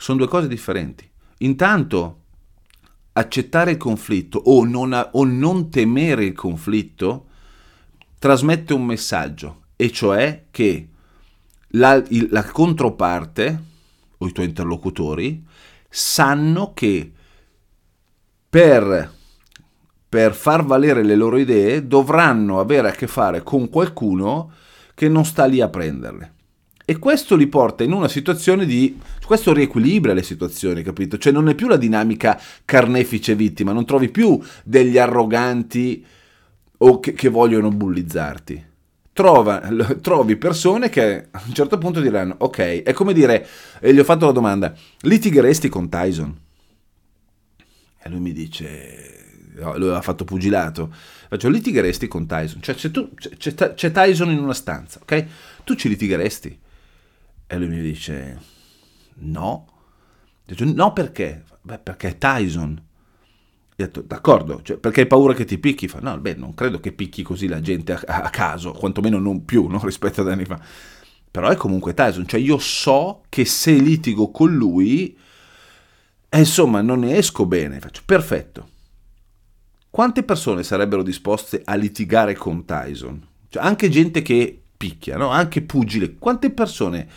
Sono 0.00 0.16
due 0.16 0.28
cose 0.28 0.48
differenti. 0.48 1.06
Intanto, 1.40 2.20
accettare 3.12 3.72
il 3.72 3.76
conflitto 3.76 4.38
o 4.38 4.64
non, 4.64 5.10
o 5.12 5.24
non 5.24 5.68
temere 5.68 6.24
il 6.24 6.32
conflitto 6.32 7.26
trasmette 8.18 8.72
un 8.72 8.86
messaggio, 8.86 9.64
e 9.76 9.90
cioè 9.90 10.46
che 10.50 10.88
la, 11.72 12.02
il, 12.08 12.28
la 12.30 12.44
controparte 12.44 13.62
o 14.16 14.26
i 14.26 14.32
tuoi 14.32 14.46
interlocutori 14.46 15.44
sanno 15.90 16.72
che 16.72 17.12
per, 18.48 19.12
per 20.08 20.34
far 20.34 20.64
valere 20.64 21.04
le 21.04 21.14
loro 21.14 21.36
idee 21.36 21.86
dovranno 21.86 22.58
avere 22.58 22.88
a 22.88 22.92
che 22.92 23.06
fare 23.06 23.42
con 23.42 23.68
qualcuno 23.68 24.50
che 24.94 25.10
non 25.10 25.26
sta 25.26 25.44
lì 25.44 25.60
a 25.60 25.68
prenderle. 25.68 26.34
E 26.90 26.98
questo 26.98 27.36
li 27.36 27.46
porta 27.46 27.84
in 27.84 27.92
una 27.92 28.08
situazione 28.08 28.66
di... 28.66 28.98
questo 29.30 29.52
riequilibra 29.52 30.12
le 30.12 30.24
situazioni, 30.24 30.82
capito? 30.82 31.16
Cioè 31.16 31.32
non 31.32 31.48
è 31.48 31.54
più 31.54 31.68
la 31.68 31.76
dinamica 31.76 32.36
carnefice-vittima, 32.64 33.70
non 33.70 33.86
trovi 33.86 34.08
più 34.08 34.42
degli 34.64 34.98
arroganti 34.98 36.04
o 36.78 36.98
che, 36.98 37.12
che 37.12 37.28
vogliono 37.28 37.70
bullizzarti. 37.70 38.66
Trova, 39.12 39.60
trovi 40.02 40.34
persone 40.34 40.88
che 40.88 41.28
a 41.30 41.42
un 41.46 41.54
certo 41.54 41.78
punto 41.78 42.00
diranno, 42.00 42.34
ok, 42.38 42.82
è 42.82 42.92
come 42.92 43.12
dire, 43.12 43.46
e 43.78 43.94
gli 43.94 44.00
ho 44.00 44.04
fatto 44.04 44.26
la 44.26 44.32
domanda, 44.32 44.74
litigheresti 45.02 45.68
con 45.68 45.88
Tyson? 45.88 46.36
E 48.02 48.08
lui 48.08 48.18
mi 48.18 48.32
dice, 48.32 49.52
no, 49.58 49.76
lui 49.76 49.86
aveva 49.86 50.02
fatto 50.02 50.24
pugilato, 50.24 50.92
faccio, 51.28 51.48
litigheresti 51.48 52.08
con 52.08 52.26
Tyson? 52.26 52.60
Cioè 52.60 52.74
c'è, 52.74 52.90
tu, 52.90 53.14
c'è, 53.14 53.74
c'è 53.74 53.92
Tyson 53.92 54.32
in 54.32 54.40
una 54.40 54.54
stanza, 54.54 54.98
ok? 55.00 55.24
Tu 55.62 55.76
ci 55.76 55.88
litigheresti? 55.88 56.58
E 57.46 57.58
lui 57.58 57.68
mi 57.68 57.80
dice, 57.80 58.58
no. 59.20 59.66
Dice, 60.44 60.64
no 60.64 60.92
perché? 60.92 61.44
Beh, 61.62 61.78
perché 61.78 62.08
è 62.08 62.18
Tyson. 62.18 62.82
Ho 63.70 63.74
detto, 63.74 64.02
d'accordo, 64.02 64.60
cioè, 64.62 64.76
perché 64.76 65.02
hai 65.02 65.06
paura 65.06 65.32
che 65.32 65.44
ti 65.44 65.58
picchi? 65.58 65.88
Fa, 65.88 66.00
no, 66.00 66.18
beh, 66.18 66.34
non 66.34 66.54
credo 66.54 66.80
che 66.80 66.92
picchi 66.92 67.22
così 67.22 67.48
la 67.48 67.60
gente 67.60 67.92
a, 67.92 68.22
a 68.22 68.30
caso, 68.30 68.72
quantomeno 68.72 69.18
non 69.18 69.44
più 69.44 69.66
no? 69.68 69.80
rispetto 69.84 70.20
ad 70.20 70.28
anni 70.28 70.44
fa. 70.44 70.60
Però 71.30 71.48
è 71.48 71.56
comunque 71.56 71.94
Tyson, 71.94 72.26
cioè 72.26 72.40
io 72.40 72.58
so 72.58 73.22
che 73.28 73.44
se 73.44 73.72
litigo 73.72 74.30
con 74.30 74.52
lui, 74.52 75.16
eh, 76.28 76.38
insomma, 76.38 76.80
non 76.80 77.00
ne 77.00 77.16
esco 77.16 77.46
bene. 77.46 77.78
Faccio, 77.78 78.02
perfetto. 78.04 78.68
Quante 79.88 80.22
persone 80.22 80.62
sarebbero 80.62 81.02
disposte 81.02 81.62
a 81.64 81.74
litigare 81.74 82.34
con 82.34 82.64
Tyson? 82.64 83.26
Cioè, 83.48 83.62
anche 83.62 83.88
gente 83.88 84.22
che 84.22 84.60
picchia, 84.76 85.16
no? 85.16 85.28
anche 85.28 85.62
pugile. 85.62 86.16
Quante 86.16 86.50
persone 86.50 87.08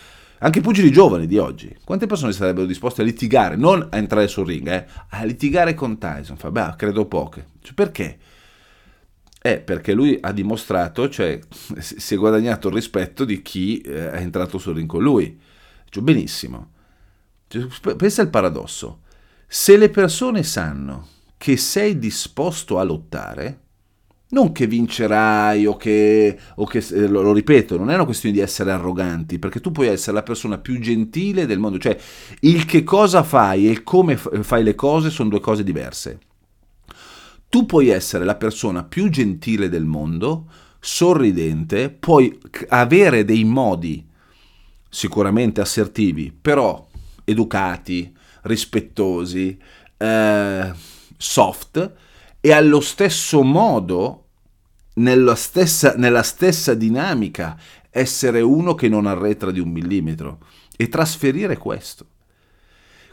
anche 0.44 0.60
i 0.60 0.62
pugili 0.62 0.92
giovani 0.92 1.26
di 1.26 1.38
oggi, 1.38 1.74
quante 1.86 2.06
persone 2.06 2.34
sarebbero 2.34 2.66
disposte 2.66 3.02
a 3.02 3.06
litigare, 3.06 3.56
non 3.56 3.88
a 3.90 3.96
entrare 3.96 4.28
sul 4.28 4.46
ring, 4.46 4.68
eh, 4.68 4.86
a 5.10 5.24
litigare 5.24 5.74
con 5.74 5.98
Tyson? 5.98 6.36
Fa, 6.36 6.52
beh, 6.52 6.74
credo 6.76 7.06
poche. 7.06 7.48
Cioè, 7.62 7.74
perché? 7.74 8.20
Eh, 9.42 9.60
perché 9.62 9.94
lui 9.94 10.18
ha 10.20 10.34
dimostrato, 10.34 11.08
cioè 11.08 11.40
si 11.80 12.14
è 12.14 12.18
guadagnato 12.18 12.68
il 12.68 12.74
rispetto 12.74 13.24
di 13.24 13.42
chi 13.42 13.80
eh, 13.80 14.12
è 14.12 14.18
entrato 14.18 14.58
sul 14.58 14.76
ring 14.76 14.88
con 14.88 15.02
lui. 15.02 15.40
Cioè, 15.88 16.04
benissimo. 16.04 16.72
Cioè, 17.48 17.96
pensa 17.96 18.22
al 18.22 18.30
paradosso. 18.30 19.04
Se 19.48 19.78
le 19.78 19.90
persone 19.90 20.44
sanno 20.44 21.08
che 21.38 21.56
sei 21.56 21.98
disposto 21.98 22.80
a 22.80 22.84
lottare, 22.84 23.63
non 24.34 24.52
che 24.52 24.68
vincerai 24.68 25.66
o 25.66 25.78
che, 25.78 26.38
o 26.56 26.66
che 26.66 26.80
eh, 26.80 27.08
lo, 27.08 27.22
lo, 27.22 27.32
ripeto, 27.32 27.78
non 27.78 27.92
è 27.92 27.94
una 27.96 28.06
questione 28.06 28.36
di 28.36 28.42
essere 28.42 28.72
arroganti, 28.72 29.40
perché 29.40 29.62
tu 29.62 29.72
puoi 29.72 29.88
essere 29.88 30.14
la 30.14 30.24
persona 30.24 30.58
più 30.58 30.80
gentile 30.80 31.46
del 31.46 31.60
mondo, 31.60 31.78
cioè 31.78 31.98
il 32.42 32.66
che 32.66 32.84
cosa 32.84 33.24
fai 33.24 33.68
e 33.68 33.72
il 33.72 33.84
come 33.84 34.18
fai 34.18 34.64
le 34.64 34.76
cose 34.76 35.10
sono 35.10 35.30
due 35.30 35.40
cose 35.40 35.64
diverse. 35.64 36.20
Tu 37.48 37.68
puoi 37.68 37.90
essere 37.90 38.26
la 38.26 38.36
persona 38.36 38.84
più 38.84 39.10
gentile 39.10 39.70
del 39.70 39.86
mondo, 39.86 40.48
sorridente, 40.80 41.92
puoi 41.92 42.36
avere 42.70 43.24
dei 43.26 43.44
modi 43.44 44.04
sicuramente 44.90 45.62
assertivi, 45.62 46.36
però 46.40 46.88
educati, 47.24 48.12
rispettosi, 48.42 49.56
eh, 49.96 50.72
soft, 51.16 51.94
e 52.42 52.52
allo 52.52 52.82
stesso 52.82 53.44
modo 53.44 54.23
stessa, 55.36 55.94
nella 55.96 56.24
stessa 56.24 56.74
dinamica 56.74 57.58
essere 57.90 58.42
uno 58.42 58.76
che 58.76 58.90
non 58.90 59.06
arretra 59.06 59.52
di 59.52 59.60
un 59.60 59.70
millimetro 59.70 60.40
e 60.76 60.90
trasferire 60.90 61.58
questo. 61.58 62.08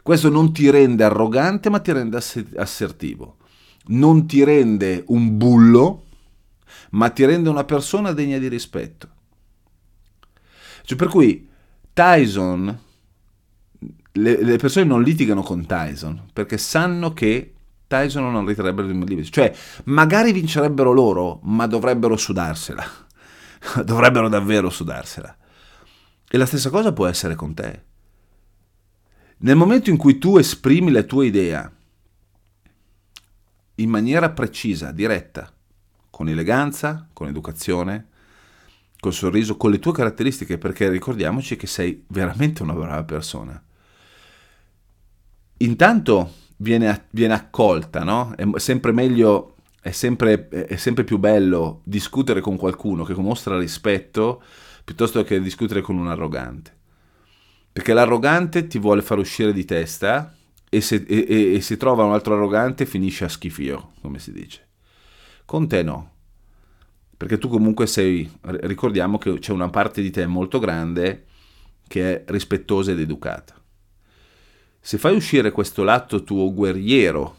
Questo 0.01 0.29
non 0.29 0.51
ti 0.51 0.69
rende 0.69 1.03
arrogante, 1.03 1.69
ma 1.69 1.79
ti 1.79 1.91
rende 1.91 2.17
assertivo. 2.55 3.37
Non 3.87 4.25
ti 4.25 4.43
rende 4.43 5.03
un 5.07 5.37
bullo, 5.37 6.05
ma 6.91 7.09
ti 7.09 7.25
rende 7.25 7.49
una 7.49 7.63
persona 7.63 8.11
degna 8.11 8.37
di 8.37 8.47
rispetto. 8.47 9.09
Cioè, 10.83 10.97
per 10.97 11.07
cui 11.07 11.47
Tyson, 11.93 12.79
le, 14.13 14.43
le 14.43 14.57
persone 14.57 14.85
non 14.85 15.03
litigano 15.03 15.41
con 15.43 15.65
Tyson 15.65 16.29
perché 16.33 16.57
sanno 16.57 17.13
che 17.13 17.53
Tyson 17.91 18.31
non 18.31 18.45
riterebbero 18.45 18.87
di 18.87 18.93
limiti. 18.93 19.29
Cioè, 19.29 19.53
magari 19.85 20.31
vincerebbero 20.31 20.93
loro, 20.93 21.41
ma 21.43 21.67
dovrebbero 21.67 22.15
sudarsela. 22.15 22.85
dovrebbero 23.83 24.29
davvero 24.29 24.69
sudarsela. 24.69 25.35
E 26.29 26.37
la 26.37 26.45
stessa 26.45 26.69
cosa 26.69 26.93
può 26.93 27.05
essere 27.07 27.35
con 27.35 27.53
te. 27.53 27.83
Nel 29.39 29.57
momento 29.57 29.89
in 29.89 29.97
cui 29.97 30.17
tu 30.17 30.37
esprimi 30.37 30.91
la 30.91 31.03
tua 31.03 31.25
idea 31.25 31.69
in 33.75 33.89
maniera 33.89 34.29
precisa, 34.29 34.91
diretta, 34.91 35.51
con 36.09 36.29
eleganza, 36.29 37.09
con 37.11 37.27
educazione, 37.27 38.07
col 38.99 39.13
sorriso, 39.13 39.57
con 39.57 39.71
le 39.71 39.79
tue 39.79 39.91
caratteristiche, 39.91 40.57
perché 40.57 40.87
ricordiamoci 40.87 41.57
che 41.57 41.67
sei 41.67 42.05
veramente 42.07 42.63
una 42.63 42.73
brava 42.73 43.03
persona. 43.03 43.61
Intanto 45.57 46.33
viene, 46.61 47.07
viene 47.11 47.33
accolta, 47.33 48.03
no? 48.03 48.33
È 48.35 48.45
sempre 48.59 48.91
meglio, 48.91 49.55
è 49.81 49.91
sempre, 49.91 50.47
è 50.47 50.75
sempre 50.75 51.03
più 51.03 51.17
bello 51.17 51.81
discutere 51.83 52.39
con 52.39 52.55
qualcuno 52.55 53.03
che 53.03 53.13
mostra 53.15 53.57
rispetto 53.57 54.41
piuttosto 54.83 55.23
che 55.23 55.41
discutere 55.41 55.81
con 55.81 55.97
un 55.97 56.07
arrogante. 56.07 56.77
Perché 57.71 57.93
l'arrogante 57.93 58.67
ti 58.67 58.79
vuole 58.79 59.01
far 59.01 59.17
uscire 59.17 59.53
di 59.53 59.65
testa 59.65 60.35
e 60.69 60.81
se, 60.81 61.03
e, 61.07 61.53
e 61.55 61.61
se 61.61 61.77
trova 61.77 62.03
un 62.03 62.13
altro 62.13 62.33
arrogante 62.33 62.85
finisce 62.85 63.25
a 63.25 63.29
schifio, 63.29 63.93
come 64.01 64.19
si 64.19 64.31
dice. 64.31 64.67
Con 65.45 65.67
te 65.67 65.83
no. 65.83 66.09
Perché 67.15 67.37
tu 67.37 67.49
comunque 67.49 67.87
sei, 67.87 68.29
ricordiamo 68.41 69.17
che 69.17 69.37
c'è 69.39 69.51
una 69.51 69.69
parte 69.69 70.01
di 70.01 70.09
te 70.09 70.25
molto 70.25 70.59
grande 70.59 71.25
che 71.87 72.23
è 72.23 72.31
rispettosa 72.31 72.91
ed 72.91 72.99
educata. 72.99 73.60
Se 74.83 74.97
fai 74.97 75.15
uscire 75.15 75.51
questo 75.51 75.83
lato 75.83 76.23
tuo 76.23 76.51
guerriero, 76.51 77.37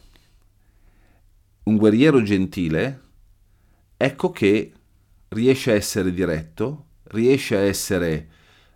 un 1.63 1.75
guerriero 1.75 2.23
gentile, 2.23 3.01
ecco 3.97 4.31
che 4.31 4.71
riesce 5.27 5.71
a 5.71 5.75
essere 5.75 6.13
diretto, 6.13 6.85
riesce 7.09 7.57
a 7.57 7.59
essere 7.59 8.29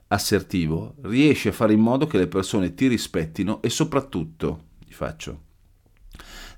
assertivo, 0.08 0.96
riesce 1.04 1.50
a 1.50 1.54
fare 1.54 1.72
in 1.72 1.80
modo 1.80 2.08
che 2.08 2.18
le 2.18 2.28
persone 2.28 2.74
ti 2.74 2.88
rispettino 2.88 3.62
e 3.62 3.70
soprattutto, 3.70 4.66
ti 4.86 4.94
faccio, 4.94 5.44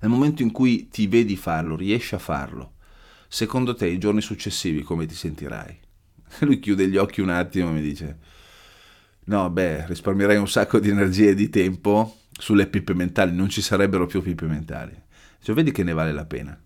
nel 0.01 0.09
momento 0.09 0.41
in 0.41 0.51
cui 0.51 0.87
ti 0.87 1.05
vedi 1.05 1.37
farlo, 1.37 1.75
riesci 1.75 2.15
a 2.15 2.19
farlo, 2.19 2.73
secondo 3.27 3.75
te 3.75 3.85
i 3.85 3.99
giorni 3.99 4.21
successivi 4.21 4.81
come 4.81 5.05
ti 5.05 5.13
sentirai? 5.13 5.77
Lui 6.41 6.59
chiude 6.59 6.87
gli 6.87 6.97
occhi 6.97 7.21
un 7.21 7.29
attimo 7.29 7.69
e 7.69 7.73
mi 7.73 7.81
dice, 7.81 8.17
No, 9.29 9.47
beh, 9.51 9.85
risparmierei 9.85 10.37
un 10.37 10.47
sacco 10.47 10.79
di 10.79 10.89
energie 10.89 11.29
e 11.29 11.35
di 11.35 11.51
tempo 11.51 12.21
sulle 12.31 12.65
pippe 12.65 12.95
mentali, 12.95 13.35
non 13.35 13.47
ci 13.47 13.61
sarebbero 13.61 14.07
più 14.07 14.23
pippe 14.23 14.47
mentali. 14.47 14.99
Cioè, 15.39 15.53
vedi 15.53 15.71
che 15.71 15.83
ne 15.83 15.93
vale 15.93 16.11
la 16.11 16.25
pena. 16.25 16.59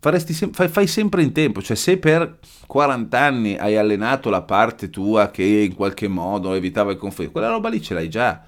Sem- 0.00 0.50
fai, 0.52 0.68
fai, 0.68 0.88
sempre 0.88 1.22
in 1.22 1.32
tempo, 1.32 1.62
cioè 1.62 1.76
se 1.76 1.98
per 1.98 2.40
40 2.66 3.18
anni 3.18 3.56
hai 3.56 3.76
allenato 3.76 4.28
la 4.28 4.42
parte 4.42 4.90
tua 4.90 5.30
che 5.30 5.44
in 5.44 5.74
qualche 5.74 6.08
modo 6.08 6.52
evitava 6.52 6.90
il 6.90 6.98
conflitto, 6.98 7.30
quella 7.30 7.48
roba 7.48 7.68
lì 7.68 7.80
ce 7.80 7.94
l'hai 7.94 8.08
già. 8.08 8.44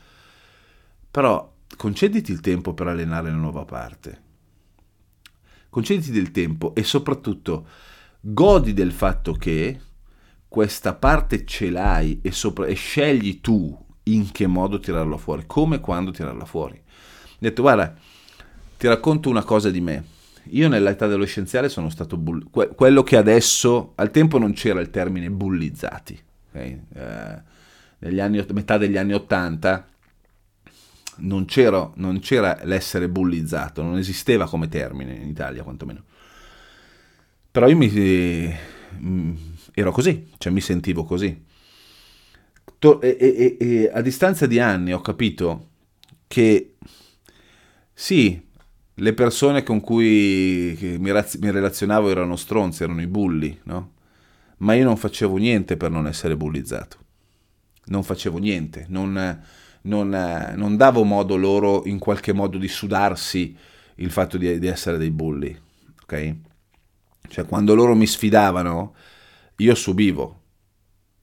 Però 1.09 1.53
concediti 1.77 2.33
il 2.33 2.41
tempo 2.41 2.75
per 2.75 2.89
allenare 2.89 3.31
la 3.31 3.37
nuova 3.37 3.65
parte. 3.65 4.23
Concediti 5.69 6.11
del 6.11 6.33
tempo 6.33 6.75
e 6.75 6.83
soprattutto 6.83 7.67
godi 8.21 8.73
del 8.73 8.93
fatto 8.93 9.33
che 9.35 9.81
questa 10.49 10.95
parte 10.95 11.45
ce 11.45 11.71
l'hai 11.71 12.21
e, 12.23 12.33
sopra, 12.33 12.67
e 12.67 12.75
scegli 12.75 13.41
tu 13.41 13.87
in 14.05 14.33
che 14.33 14.47
modo 14.47 14.81
tirarla 14.81 15.17
fuori, 15.19 15.45
come 15.47 15.77
e 15.77 15.81
quando 15.81 16.11
tirarla 16.11 16.45
fuori. 16.47 16.77
Ho 16.77 17.37
detto, 17.39 17.63
guarda, 17.63 17.95
ti 18.77 18.87
racconto 18.87 19.29
una 19.29 19.45
cosa 19.45 19.71
di 19.71 19.81
me. 19.81 20.05
io 20.51 20.69
nell'età 20.69 21.05
adolescenziale 21.05 21.69
sono 21.69 21.91
stato 21.91 22.17
bull- 22.17 22.49
que- 22.51 22.69
quello 22.69 23.03
che 23.03 23.17
adesso, 23.17 23.93
al 23.97 24.11
tempo 24.11 24.39
non 24.39 24.53
c'era 24.53 24.81
il 24.81 24.91
termine 24.91 25.31
bullizzati, 25.31 26.19
okay? 26.49 26.81
eh, 26.95 27.43
negli 27.99 28.21
anni, 28.21 28.45
metà 28.53 28.79
degli 28.79 28.97
anni 28.97 29.13
Ottanta 29.13 29.87
non 31.21 31.45
c'era, 31.47 31.91
non 31.97 32.21
c'era 32.21 32.59
l'essere 32.63 33.09
bullizzato, 33.09 33.83
non 33.83 33.99
esisteva 33.99 34.49
come 34.49 34.69
termine 34.69 35.15
in 35.15 35.29
Italia 35.29 35.63
quantomeno. 35.63 36.05
Però 37.51 37.67
io 37.67 37.77
mi, 37.77 38.57
mm, 38.95 39.35
ero 39.75 39.93
così, 39.93 40.31
cioè 40.39 40.53
mi 40.53 40.61
sentivo 40.61 41.05
così. 41.05 41.45
To- 42.79 43.01
e, 43.01 43.17
e, 43.19 43.57
e 43.59 43.91
a 43.93 44.01
distanza 44.03 44.47
di 44.47 44.61
anni 44.61 44.93
ho 44.93 45.01
capito 45.01 45.67
che 46.29 46.75
sì, 47.93 48.41
le 48.95 49.13
persone 49.15 49.63
con 49.63 49.81
cui 49.81 50.77
mi, 50.99 51.11
raz- 51.11 51.37
mi, 51.37 51.51
relazionavo 51.51 52.11
erano 52.11 52.37
stronzi, 52.37 52.85
erano 52.85 53.01
i 53.03 53.07
bulli, 53.07 53.59
no? 53.65 53.93
Ma 54.59 54.75
io 54.75 54.85
non 54.85 54.97
facevo 54.97 55.37
niente 55.37 55.77
per 55.77 55.91
non 55.91 56.07
essere 56.07 56.37
bullizzato. 56.37 56.99
Non 57.87 58.03
facevo 58.05 58.39
niente, 58.39 58.87
non, 58.89 59.43
non, 59.83 60.53
non 60.57 60.77
davo 60.77 61.05
modo 61.05 61.37
loro 61.37 61.87
in 61.87 61.99
qualche 61.99 62.33
modo 62.33 62.59
di 62.59 62.69
sudarsi 62.69 63.57
il 63.97 64.11
fatto 64.11 64.37
di, 64.37 64.59
di 64.59 64.67
essere 64.67 64.99
dei 64.99 65.11
bulli, 65.11 65.57
ok? 66.03 66.35
Cioè 67.27 67.47
quando 67.47 67.75
loro 67.75 67.95
mi 67.95 68.07
sfidavano, 68.07 68.95
io 69.57 69.75
subivo, 69.75 70.43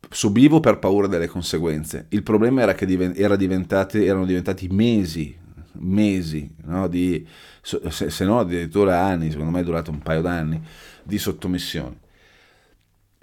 subivo 0.09 0.59
per 0.59 0.79
paura 0.79 1.07
delle 1.07 1.27
conseguenze. 1.27 2.07
Il 2.09 2.23
problema 2.23 2.61
era 2.61 2.73
che 2.73 2.85
diven- 2.85 3.13
era 3.15 3.35
erano 3.35 4.25
diventati 4.25 4.67
mesi, 4.67 5.37
mesi, 5.73 6.53
no? 6.63 6.87
di, 6.87 7.25
se, 7.61 8.09
se 8.09 8.25
no 8.25 8.39
addirittura 8.39 9.03
anni, 9.03 9.31
secondo 9.31 9.51
me 9.51 9.61
è 9.61 9.63
durato 9.63 9.91
un 9.91 9.99
paio 9.99 10.21
d'anni, 10.21 10.61
di 11.03 11.17
sottomissione. 11.17 11.99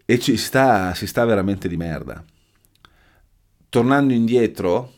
E 0.04 0.18
ci 0.18 0.37
sta, 0.37 0.94
si 0.94 1.06
sta 1.06 1.24
veramente 1.24 1.68
di 1.68 1.76
merda. 1.76 2.22
Tornando 3.68 4.12
indietro, 4.12 4.92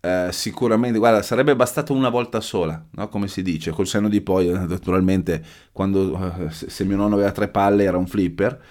eh, 0.00 0.28
sicuramente, 0.30 0.98
guarda, 0.98 1.22
sarebbe 1.22 1.56
bastato 1.56 1.92
una 1.92 2.08
volta 2.08 2.40
sola, 2.40 2.84
no? 2.92 3.08
come 3.08 3.26
si 3.28 3.42
dice, 3.42 3.72
col 3.72 3.86
senno 3.86 4.08
di 4.08 4.20
poi, 4.20 4.48
naturalmente, 4.48 5.44
quando, 5.72 6.46
eh, 6.46 6.50
se 6.50 6.84
mio 6.84 6.96
nonno 6.96 7.14
aveva 7.14 7.32
tre 7.32 7.48
palle 7.48 7.84
era 7.84 7.96
un 7.96 8.06
flipper, 8.06 8.62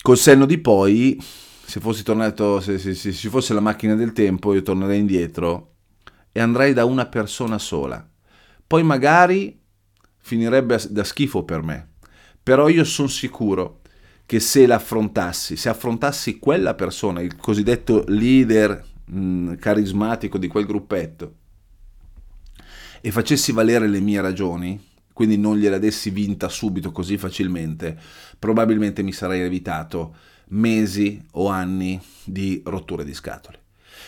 col 0.00 0.16
senno 0.16 0.46
di 0.46 0.58
poi, 0.58 1.20
se 1.20 1.80
fossi 1.80 2.04
tornato, 2.04 2.60
se 2.60 2.94
ci 2.94 3.28
fosse 3.28 3.52
la 3.52 3.60
macchina 3.60 3.94
del 3.94 4.12
tempo, 4.12 4.54
io 4.54 4.62
tornerei 4.62 5.00
indietro 5.00 5.72
e 6.30 6.40
andrei 6.40 6.72
da 6.72 6.84
una 6.84 7.06
persona 7.06 7.58
sola. 7.58 8.08
Poi 8.66 8.82
magari 8.84 9.60
finirebbe 10.18 10.78
da 10.90 11.02
schifo 11.02 11.44
per 11.44 11.62
me, 11.62 11.94
però 12.40 12.68
io 12.68 12.84
sono 12.84 13.08
sicuro 13.08 13.80
che 14.24 14.38
se 14.38 14.66
l'affrontassi, 14.66 15.56
se 15.56 15.68
affrontassi 15.68 16.38
quella 16.38 16.74
persona, 16.74 17.20
il 17.20 17.36
cosiddetto 17.36 18.04
leader 18.06 18.94
mh, 19.06 19.18
mm, 19.18 19.54
carismatico 19.54 20.38
di 20.38 20.48
quel 20.48 20.66
gruppetto, 20.66 21.34
e 23.00 23.10
facessi 23.10 23.52
valere 23.52 23.88
le 23.88 24.00
mie 24.00 24.20
ragioni, 24.20 24.80
quindi 25.12 25.38
non 25.38 25.56
gliela 25.56 25.78
dessi 25.78 26.10
vinta 26.10 26.48
subito 26.48 26.92
così 26.92 27.16
facilmente, 27.16 27.98
probabilmente 28.38 29.02
mi 29.02 29.12
sarei 29.12 29.40
evitato 29.40 30.14
mesi 30.48 31.22
o 31.32 31.48
anni 31.48 32.00
di 32.24 32.60
rotture 32.64 33.04
di 33.04 33.14
scatole. 33.14 33.60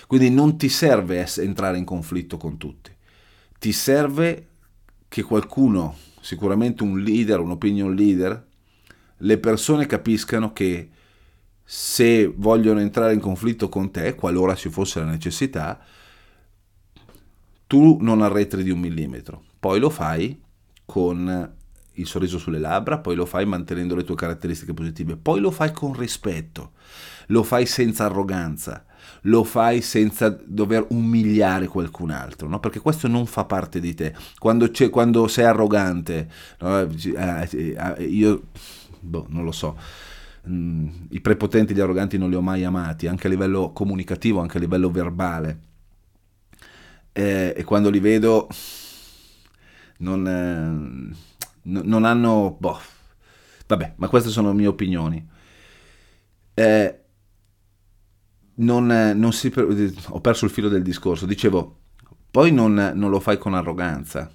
Quindi 0.06 0.30
non 0.30 0.58
ti 0.58 0.68
serve 0.68 1.26
entrare 1.36 1.78
in 1.78 1.84
conflitto 1.84 2.36
con 2.36 2.56
tutti, 2.56 2.90
ti 3.58 3.72
serve 3.72 4.46
che 5.08 5.22
qualcuno, 5.22 5.96
sicuramente 6.20 6.82
un 6.82 7.00
leader, 7.00 7.40
un 7.40 7.52
opinion 7.52 7.94
leader, 7.94 8.46
le 9.16 9.38
persone 9.38 9.86
capiscano 9.86 10.52
che 10.52 10.90
se 11.70 12.32
vogliono 12.34 12.80
entrare 12.80 13.12
in 13.12 13.20
conflitto 13.20 13.68
con 13.68 13.90
te, 13.90 14.14
qualora 14.14 14.54
ci 14.54 14.70
fosse 14.70 15.00
la 15.00 15.04
necessità, 15.04 15.78
tu 17.66 17.98
non 18.00 18.22
arretri 18.22 18.62
di 18.62 18.70
un 18.70 18.78
millimetro. 18.78 19.42
Poi 19.60 19.78
lo 19.78 19.90
fai 19.90 20.40
con 20.86 21.56
il 21.92 22.06
sorriso 22.06 22.38
sulle 22.38 22.58
labbra, 22.58 23.00
poi 23.00 23.16
lo 23.16 23.26
fai 23.26 23.44
mantenendo 23.44 23.94
le 23.94 24.04
tue 24.04 24.14
caratteristiche 24.14 24.72
positive, 24.72 25.18
poi 25.18 25.40
lo 25.40 25.50
fai 25.50 25.70
con 25.70 25.92
rispetto, 25.92 26.72
lo 27.26 27.42
fai 27.42 27.66
senza 27.66 28.06
arroganza, 28.06 28.86
lo 29.22 29.44
fai 29.44 29.82
senza 29.82 30.30
dover 30.42 30.86
umiliare 30.88 31.66
qualcun 31.66 32.12
altro, 32.12 32.48
no? 32.48 32.60
perché 32.60 32.80
questo 32.80 33.08
non 33.08 33.26
fa 33.26 33.44
parte 33.44 33.78
di 33.78 33.92
te. 33.92 34.14
Quando, 34.38 34.70
quando 34.88 35.28
sei 35.28 35.44
arrogante, 35.44 36.30
no? 36.60 36.80
Eh, 36.80 37.48
eh, 37.52 38.04
io 38.04 38.44
boh, 39.00 39.26
non 39.28 39.44
lo 39.44 39.52
so. 39.52 39.76
Mm, 40.48 40.88
I 41.10 41.20
prepotenti, 41.20 41.74
gli 41.74 41.80
arroganti 41.80 42.16
non 42.16 42.30
li 42.30 42.36
ho 42.36 42.40
mai 42.40 42.64
amati, 42.64 43.06
anche 43.06 43.26
a 43.26 43.30
livello 43.30 43.72
comunicativo, 43.72 44.40
anche 44.40 44.56
a 44.56 44.60
livello 44.60 44.90
verbale. 44.90 45.60
E, 47.12 47.54
e 47.56 47.64
quando 47.64 47.90
li 47.90 48.00
vedo 48.00 48.48
non, 49.98 50.26
eh, 50.26 51.14
non 51.62 52.04
hanno... 52.04 52.56
Boh, 52.58 52.80
vabbè, 53.66 53.94
ma 53.96 54.08
queste 54.08 54.30
sono 54.30 54.52
mie 54.52 54.66
opinioni. 54.66 55.26
Eh, 56.54 57.00
non, 58.54 58.86
non 58.86 59.32
si, 59.32 59.52
ho 59.54 60.20
perso 60.20 60.44
il 60.44 60.50
filo 60.50 60.68
del 60.68 60.82
discorso. 60.82 61.26
Dicevo, 61.26 61.78
poi 62.30 62.52
non, 62.52 62.92
non 62.94 63.10
lo 63.10 63.20
fai 63.20 63.38
con 63.38 63.54
arroganza, 63.54 64.30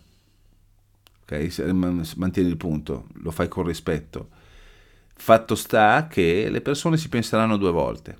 ok? 1.23 1.59
Mantieni 2.17 2.49
il 2.49 2.57
punto, 2.57 3.07
lo 3.13 3.31
fai 3.31 3.47
con 3.47 3.63
rispetto. 3.65 4.29
Fatto 5.13 5.55
sta 5.55 6.07
che 6.07 6.49
le 6.49 6.61
persone 6.61 6.97
si 6.97 7.09
penseranno 7.09 7.57
due 7.57 7.71
volte. 7.71 8.17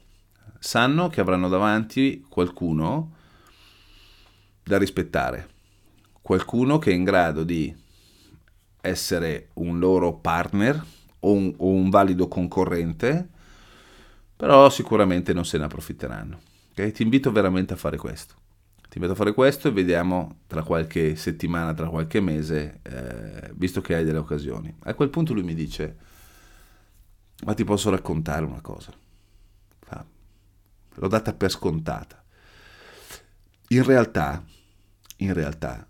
Sanno 0.60 1.10
che 1.10 1.22
avranno 1.22 1.50
davanti 1.50 2.26
qualcuno 2.30 3.16
da 4.64 4.78
rispettare, 4.78 5.50
qualcuno 6.22 6.78
che 6.80 6.92
è 6.92 6.94
in 6.94 7.04
grado 7.04 7.44
di 7.44 7.76
essere 8.80 9.50
un 9.56 9.80
loro 9.80 10.14
partner 10.14 10.82
o 11.20 11.32
un, 11.32 11.54
o 11.58 11.68
un 11.68 11.90
valido 11.90 12.28
concorrente 12.28 13.30
però 14.44 14.70
sicuramente 14.70 15.32
non 15.32 15.46
se 15.46 15.58
ne 15.58 15.64
approfitteranno. 15.64 16.38
Okay? 16.72 16.92
Ti 16.92 17.04
invito 17.04 17.32
veramente 17.32 17.72
a 17.72 17.78
fare 17.78 17.96
questo. 17.96 18.36
Ti 18.90 18.98
invito 18.98 19.14
a 19.14 19.16
fare 19.16 19.34
questo 19.34 19.70
e 19.70 19.72
vediamo 19.72 20.40
tra 20.48 20.64
qualche 20.64 21.16
settimana, 21.16 21.74
tra 21.74 21.88
qualche 21.88 22.20
mese, 22.20 22.82
eh, 22.82 23.52
visto 23.54 23.80
che 23.80 23.96
hai 23.96 24.04
delle 24.04 24.18
occasioni. 24.18 24.76
A 24.84 24.94
quel 24.96 25.08
punto 25.08 25.34
lui 25.34 25.44
mi 25.44 25.54
dice, 25.54 25.96
ma 27.46 27.54
ti 27.54 27.64
posso 27.64 27.90
raccontare 27.90 28.46
una 28.46 28.62
cosa. 28.62 29.02
L'ho 30.96 31.08
data 31.08 31.34
per 31.34 31.50
scontata. 31.50 32.24
In 33.70 33.84
realtà, 33.84 34.44
in 35.18 35.34
realtà, 35.34 35.88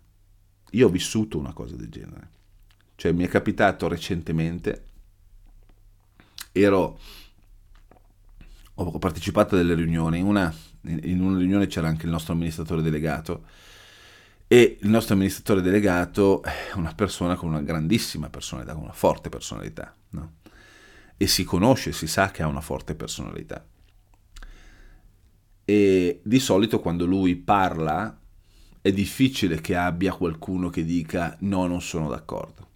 io 0.70 0.86
ho 0.86 0.90
vissuto 0.90 1.38
una 1.38 1.52
cosa 1.52 1.76
del 1.76 1.90
genere. 1.90 2.30
Cioè 2.96 3.12
mi 3.12 3.24
è 3.24 3.28
capitato 3.28 3.88
recentemente, 3.88 4.84
ero 6.52 6.98
ho 8.76 8.98
partecipato 8.98 9.54
a 9.54 9.58
delle 9.58 9.74
riunioni, 9.74 10.18
in 10.18 10.26
una, 10.26 10.52
in 10.82 11.20
una 11.20 11.38
riunione 11.38 11.66
c'era 11.66 11.86
anche 11.86 12.06
il 12.06 12.10
nostro 12.10 12.32
amministratore 12.32 12.82
delegato 12.82 13.44
e 14.48 14.78
il 14.80 14.88
nostro 14.88 15.14
amministratore 15.14 15.60
delegato 15.60 16.42
è 16.42 16.72
una 16.74 16.92
persona 16.92 17.36
con 17.36 17.50
una 17.50 17.62
grandissima 17.62 18.28
personalità, 18.30 18.72
con 18.72 18.82
una 18.82 18.92
forte 18.92 19.28
personalità, 19.28 19.94
no? 20.10 20.42
E 21.16 21.26
si 21.26 21.44
conosce, 21.44 21.92
si 21.92 22.06
sa 22.06 22.30
che 22.30 22.42
ha 22.42 22.46
una 22.46 22.60
forte 22.60 22.94
personalità. 22.94 23.64
E 25.64 26.20
di 26.22 26.38
solito 26.38 26.80
quando 26.80 27.06
lui 27.06 27.36
parla 27.36 28.18
è 28.80 28.92
difficile 28.92 29.60
che 29.60 29.76
abbia 29.76 30.12
qualcuno 30.12 30.68
che 30.68 30.84
dica 30.84 31.36
no, 31.40 31.66
non 31.66 31.80
sono 31.80 32.08
d'accordo. 32.08 32.68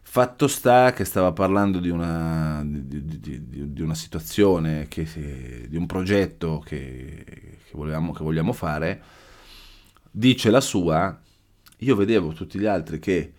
Fatto 0.00 0.46
sta 0.46 0.92
che 0.92 1.04
stava 1.04 1.32
parlando 1.32 1.80
di 1.80 1.90
una, 1.90 2.62
di, 2.64 3.20
di, 3.20 3.72
di 3.72 3.82
una 3.82 3.94
situazione, 3.94 4.86
che, 4.88 5.66
di 5.68 5.76
un 5.76 5.86
progetto 5.86 6.62
che, 6.64 7.24
che, 7.26 7.72
volevamo, 7.72 8.12
che 8.12 8.22
vogliamo 8.22 8.52
fare, 8.52 9.02
dice 10.10 10.50
la 10.50 10.60
sua, 10.60 11.20
io 11.78 11.96
vedevo 11.96 12.32
tutti 12.32 12.58
gli 12.58 12.66
altri 12.66 13.00
che 13.00 13.32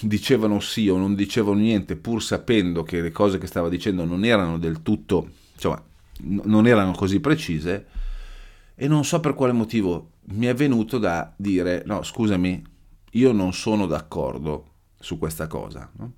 dicevano 0.00 0.60
sì 0.60 0.88
o 0.88 0.96
non 0.96 1.14
dicevano 1.14 1.58
niente 1.58 1.96
pur 1.96 2.22
sapendo 2.22 2.82
che 2.82 3.00
le 3.00 3.10
cose 3.10 3.38
che 3.38 3.46
stava 3.46 3.68
dicendo 3.68 4.04
non 4.04 4.24
erano 4.24 4.58
del 4.58 4.82
tutto, 4.82 5.30
insomma, 5.54 5.82
non 6.22 6.66
erano 6.66 6.92
così 6.92 7.20
precise 7.20 7.86
e 8.74 8.88
non 8.88 9.04
so 9.04 9.20
per 9.20 9.34
quale 9.34 9.52
motivo 9.52 10.10
mi 10.28 10.46
è 10.46 10.54
venuto 10.54 10.98
da 10.98 11.32
dire 11.36 11.82
no, 11.86 12.02
scusami, 12.02 12.64
io 13.12 13.32
non 13.32 13.52
sono 13.52 13.86
d'accordo 13.86 14.72
su 14.98 15.18
questa 15.18 15.46
cosa. 15.46 15.90
No? 15.96 16.12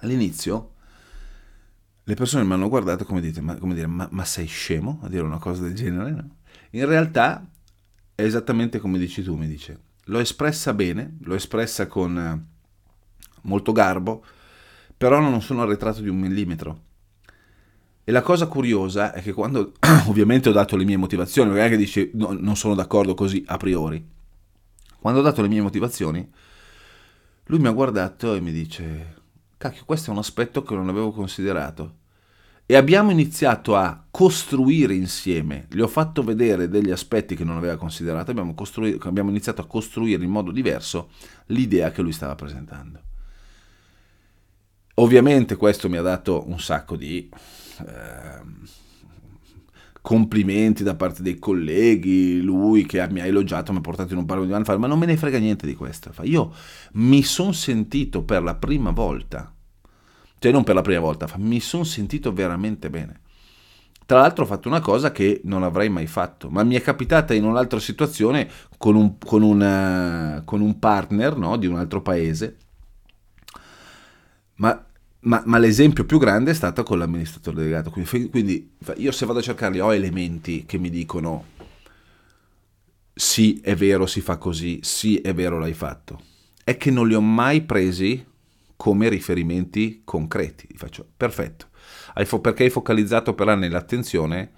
All'inizio 0.00 0.72
le 2.04 2.14
persone 2.14 2.44
mi 2.44 2.54
hanno 2.54 2.68
guardato 2.68 3.04
come, 3.04 3.20
dite, 3.20 3.40
ma, 3.40 3.54
come 3.56 3.74
dire, 3.74 3.86
ma, 3.86 4.08
ma, 4.10 4.24
sei 4.24 4.46
scemo 4.46 5.00
a 5.02 5.08
dire 5.08 5.22
una 5.22 5.38
cosa 5.38 5.62
del 5.62 5.74
genere? 5.74 6.10
No? 6.10 6.36
In 6.70 6.86
realtà 6.86 7.46
è 8.14 8.22
esattamente 8.22 8.78
come 8.78 8.98
dici 8.98 9.22
tu, 9.22 9.36
mi 9.36 9.46
dice. 9.46 9.78
L'ho 10.08 10.18
espressa 10.20 10.72
bene, 10.74 11.16
l'ho 11.20 11.34
espressa 11.34 11.86
con, 11.86 12.46
molto 13.42 13.72
garbo, 13.72 14.24
però 14.96 15.20
non 15.20 15.42
sono 15.42 15.62
arretrato 15.62 16.00
di 16.00 16.08
un 16.08 16.18
millimetro. 16.18 16.86
E 18.04 18.10
la 18.10 18.22
cosa 18.22 18.46
curiosa 18.46 19.12
è 19.12 19.20
che 19.20 19.32
quando 19.32 19.74
ovviamente 20.08 20.48
ho 20.48 20.52
dato 20.52 20.76
le 20.76 20.84
mie 20.84 20.96
motivazioni, 20.96 21.52
che 21.68 21.76
dice 21.76 22.10
no, 22.14 22.32
non 22.32 22.56
sono 22.56 22.74
d'accordo 22.74 23.14
così 23.14 23.44
a 23.46 23.56
priori, 23.58 24.02
quando 24.98 25.20
ho 25.20 25.22
dato 25.22 25.42
le 25.42 25.48
mie 25.48 25.60
motivazioni, 25.60 26.26
lui 27.44 27.58
mi 27.58 27.68
ha 27.68 27.72
guardato 27.72 28.34
e 28.34 28.40
mi 28.40 28.50
dice, 28.50 29.16
cacchio, 29.56 29.84
questo 29.84 30.10
è 30.10 30.12
un 30.12 30.18
aspetto 30.18 30.62
che 30.62 30.74
non 30.74 30.88
avevo 30.88 31.12
considerato. 31.12 31.96
E 32.70 32.76
abbiamo 32.76 33.10
iniziato 33.10 33.76
a 33.76 34.04
costruire 34.10 34.92
insieme, 34.92 35.66
gli 35.70 35.80
ho 35.80 35.88
fatto 35.88 36.22
vedere 36.22 36.68
degli 36.68 36.90
aspetti 36.90 37.34
che 37.34 37.42
non 37.42 37.56
aveva 37.56 37.78
considerato, 37.78 38.30
abbiamo, 38.30 38.54
abbiamo 39.04 39.30
iniziato 39.30 39.62
a 39.62 39.66
costruire 39.66 40.22
in 40.22 40.28
modo 40.28 40.50
diverso 40.50 41.08
l'idea 41.46 41.90
che 41.90 42.02
lui 42.02 42.12
stava 42.12 42.34
presentando. 42.34 43.00
Ovviamente 44.96 45.56
questo 45.56 45.88
mi 45.88 45.96
ha 45.96 46.02
dato 46.02 46.46
un 46.46 46.60
sacco 46.60 46.94
di 46.96 47.30
eh, 47.86 48.42
complimenti 50.02 50.82
da 50.82 50.94
parte 50.94 51.22
dei 51.22 51.38
colleghi, 51.38 52.42
lui 52.42 52.84
che 52.84 53.08
mi 53.08 53.20
ha 53.20 53.24
elogiato, 53.24 53.72
mi 53.72 53.78
ha 53.78 53.80
portato 53.80 54.12
in 54.12 54.18
un 54.18 54.26
paio 54.26 54.44
di 54.44 54.52
anni 54.52 54.64
fa, 54.64 54.76
ma 54.76 54.86
non 54.86 54.98
me 54.98 55.06
ne 55.06 55.16
frega 55.16 55.38
niente 55.38 55.66
di 55.66 55.74
questo. 55.74 56.12
Io 56.24 56.52
mi 56.92 57.22
sono 57.22 57.52
sentito 57.52 58.24
per 58.24 58.42
la 58.42 58.56
prima 58.56 58.90
volta, 58.90 59.54
cioè 60.38 60.52
non 60.52 60.64
per 60.64 60.74
la 60.74 60.82
prima 60.82 61.00
volta, 61.00 61.28
mi 61.36 61.60
sono 61.60 61.84
sentito 61.84 62.32
veramente 62.32 62.90
bene. 62.90 63.20
Tra 64.06 64.20
l'altro 64.20 64.44
ho 64.44 64.46
fatto 64.46 64.68
una 64.68 64.80
cosa 64.80 65.12
che 65.12 65.42
non 65.44 65.62
avrei 65.62 65.90
mai 65.90 66.06
fatto, 66.06 66.48
ma 66.48 66.62
mi 66.62 66.76
è 66.76 66.80
capitata 66.80 67.34
in 67.34 67.44
un'altra 67.44 67.78
situazione 67.78 68.48
con 68.78 68.96
un, 68.96 69.18
con 69.18 69.42
una, 69.42 70.40
con 70.44 70.62
un 70.62 70.78
partner 70.78 71.36
no, 71.36 71.56
di 71.56 71.66
un 71.66 71.76
altro 71.76 72.00
paese, 72.00 72.56
ma 74.56 74.82
ma, 75.20 75.42
ma, 75.44 75.58
l'esempio 75.58 76.04
più 76.04 76.18
grande 76.18 76.52
è 76.52 76.54
stato 76.54 76.84
con 76.84 76.98
l'amministratore 76.98 77.56
delegato. 77.56 77.90
Quindi, 77.90 78.30
quindi, 78.30 78.70
io 78.96 79.10
se 79.10 79.26
vado 79.26 79.40
a 79.40 79.42
cercarli 79.42 79.80
ho 79.80 79.92
elementi 79.92 80.64
che 80.64 80.78
mi 80.78 80.90
dicono 80.90 81.44
sì, 83.18 83.60
è 83.62 83.74
vero, 83.74 84.06
si 84.06 84.20
fa 84.20 84.36
così, 84.36 84.78
sì, 84.82 85.16
è 85.16 85.34
vero, 85.34 85.58
l'hai 85.58 85.74
fatto. 85.74 86.20
È 86.62 86.76
che 86.76 86.92
non 86.92 87.08
li 87.08 87.14
ho 87.14 87.20
mai 87.20 87.62
presi 87.62 88.24
come 88.78 89.08
riferimenti 89.08 90.02
concreti. 90.04 90.68
Faccio, 90.76 91.04
perfetto. 91.16 91.66
Perché 92.40 92.62
hai 92.62 92.70
focalizzato 92.70 93.34
per 93.34 93.48
anni 93.48 93.68
l'attenzione 93.68 94.52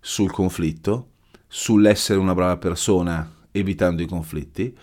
sul 0.00 0.30
conflitto, 0.30 1.10
sull'essere 1.46 2.18
una 2.18 2.34
brava 2.34 2.56
persona 2.56 3.30
evitando 3.52 4.00
i 4.00 4.06
conflitti, 4.06 4.74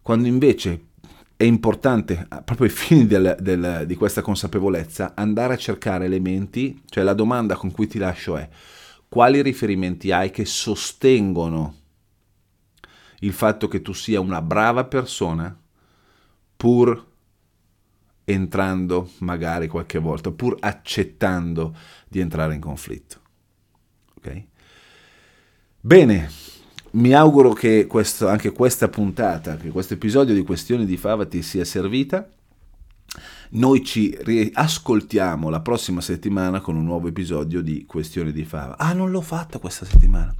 quando 0.00 0.26
invece 0.26 0.86
è 1.36 1.44
importante, 1.44 2.26
proprio 2.46 2.66
ai 2.66 2.72
fini 2.72 3.06
del, 3.06 3.36
del, 3.38 3.84
di 3.86 3.94
questa 3.94 4.22
consapevolezza, 4.22 5.12
andare 5.14 5.52
a 5.52 5.58
cercare 5.58 6.06
elementi, 6.06 6.80
cioè 6.88 7.04
la 7.04 7.12
domanda 7.12 7.56
con 7.56 7.70
cui 7.70 7.86
ti 7.86 7.98
lascio 7.98 8.38
è 8.38 8.48
quali 9.06 9.42
riferimenti 9.42 10.12
hai 10.12 10.30
che 10.30 10.46
sostengono 10.46 11.74
il 13.20 13.32
fatto 13.34 13.68
che 13.68 13.82
tu 13.82 13.92
sia 13.92 14.18
una 14.18 14.40
brava 14.40 14.84
persona 14.84 15.54
pur 16.56 17.12
entrando 18.24 19.10
magari 19.18 19.68
qualche 19.68 19.98
volta, 19.98 20.30
pur 20.30 20.56
accettando 20.58 21.76
di 22.08 22.20
entrare 22.20 22.54
in 22.54 22.60
conflitto. 22.60 23.20
Ok? 24.16 24.42
Bene, 25.80 26.30
mi 26.92 27.12
auguro 27.12 27.52
che 27.52 27.86
questo, 27.86 28.28
anche 28.28 28.52
questa 28.52 28.88
puntata, 28.88 29.56
che 29.56 29.70
questo 29.70 29.94
episodio 29.94 30.34
di 30.34 30.42
Questioni 30.42 30.86
di 30.86 30.96
Fava 30.96 31.26
ti 31.26 31.42
sia 31.42 31.64
servita. 31.64 32.28
Noi 33.50 33.84
ci 33.84 34.16
riascoltiamo 34.18 35.48
la 35.48 35.60
prossima 35.60 36.00
settimana 36.00 36.60
con 36.60 36.76
un 36.76 36.84
nuovo 36.84 37.08
episodio 37.08 37.60
di 37.60 37.84
Questioni 37.84 38.32
di 38.32 38.44
Fava. 38.44 38.78
Ah, 38.78 38.92
non 38.92 39.10
l'ho 39.10 39.20
fatta 39.20 39.58
questa 39.58 39.84
settimana. 39.84 40.34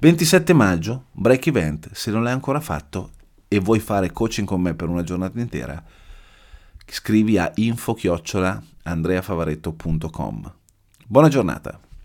27 0.00 0.52
maggio, 0.52 1.06
break 1.12 1.46
event. 1.46 1.90
Se 1.92 2.10
non 2.10 2.22
l'hai 2.22 2.32
ancora 2.32 2.60
fatto 2.60 3.10
e 3.46 3.58
vuoi 3.60 3.78
fare 3.78 4.12
coaching 4.12 4.46
con 4.46 4.60
me 4.60 4.74
per 4.74 4.88
una 4.88 5.02
giornata 5.02 5.40
intera, 5.40 5.82
scrivi 6.92 7.38
a 7.38 7.50
info-andreafavaretto.com. 7.54 10.52
Buona 11.06 11.28
giornata. 11.28 11.80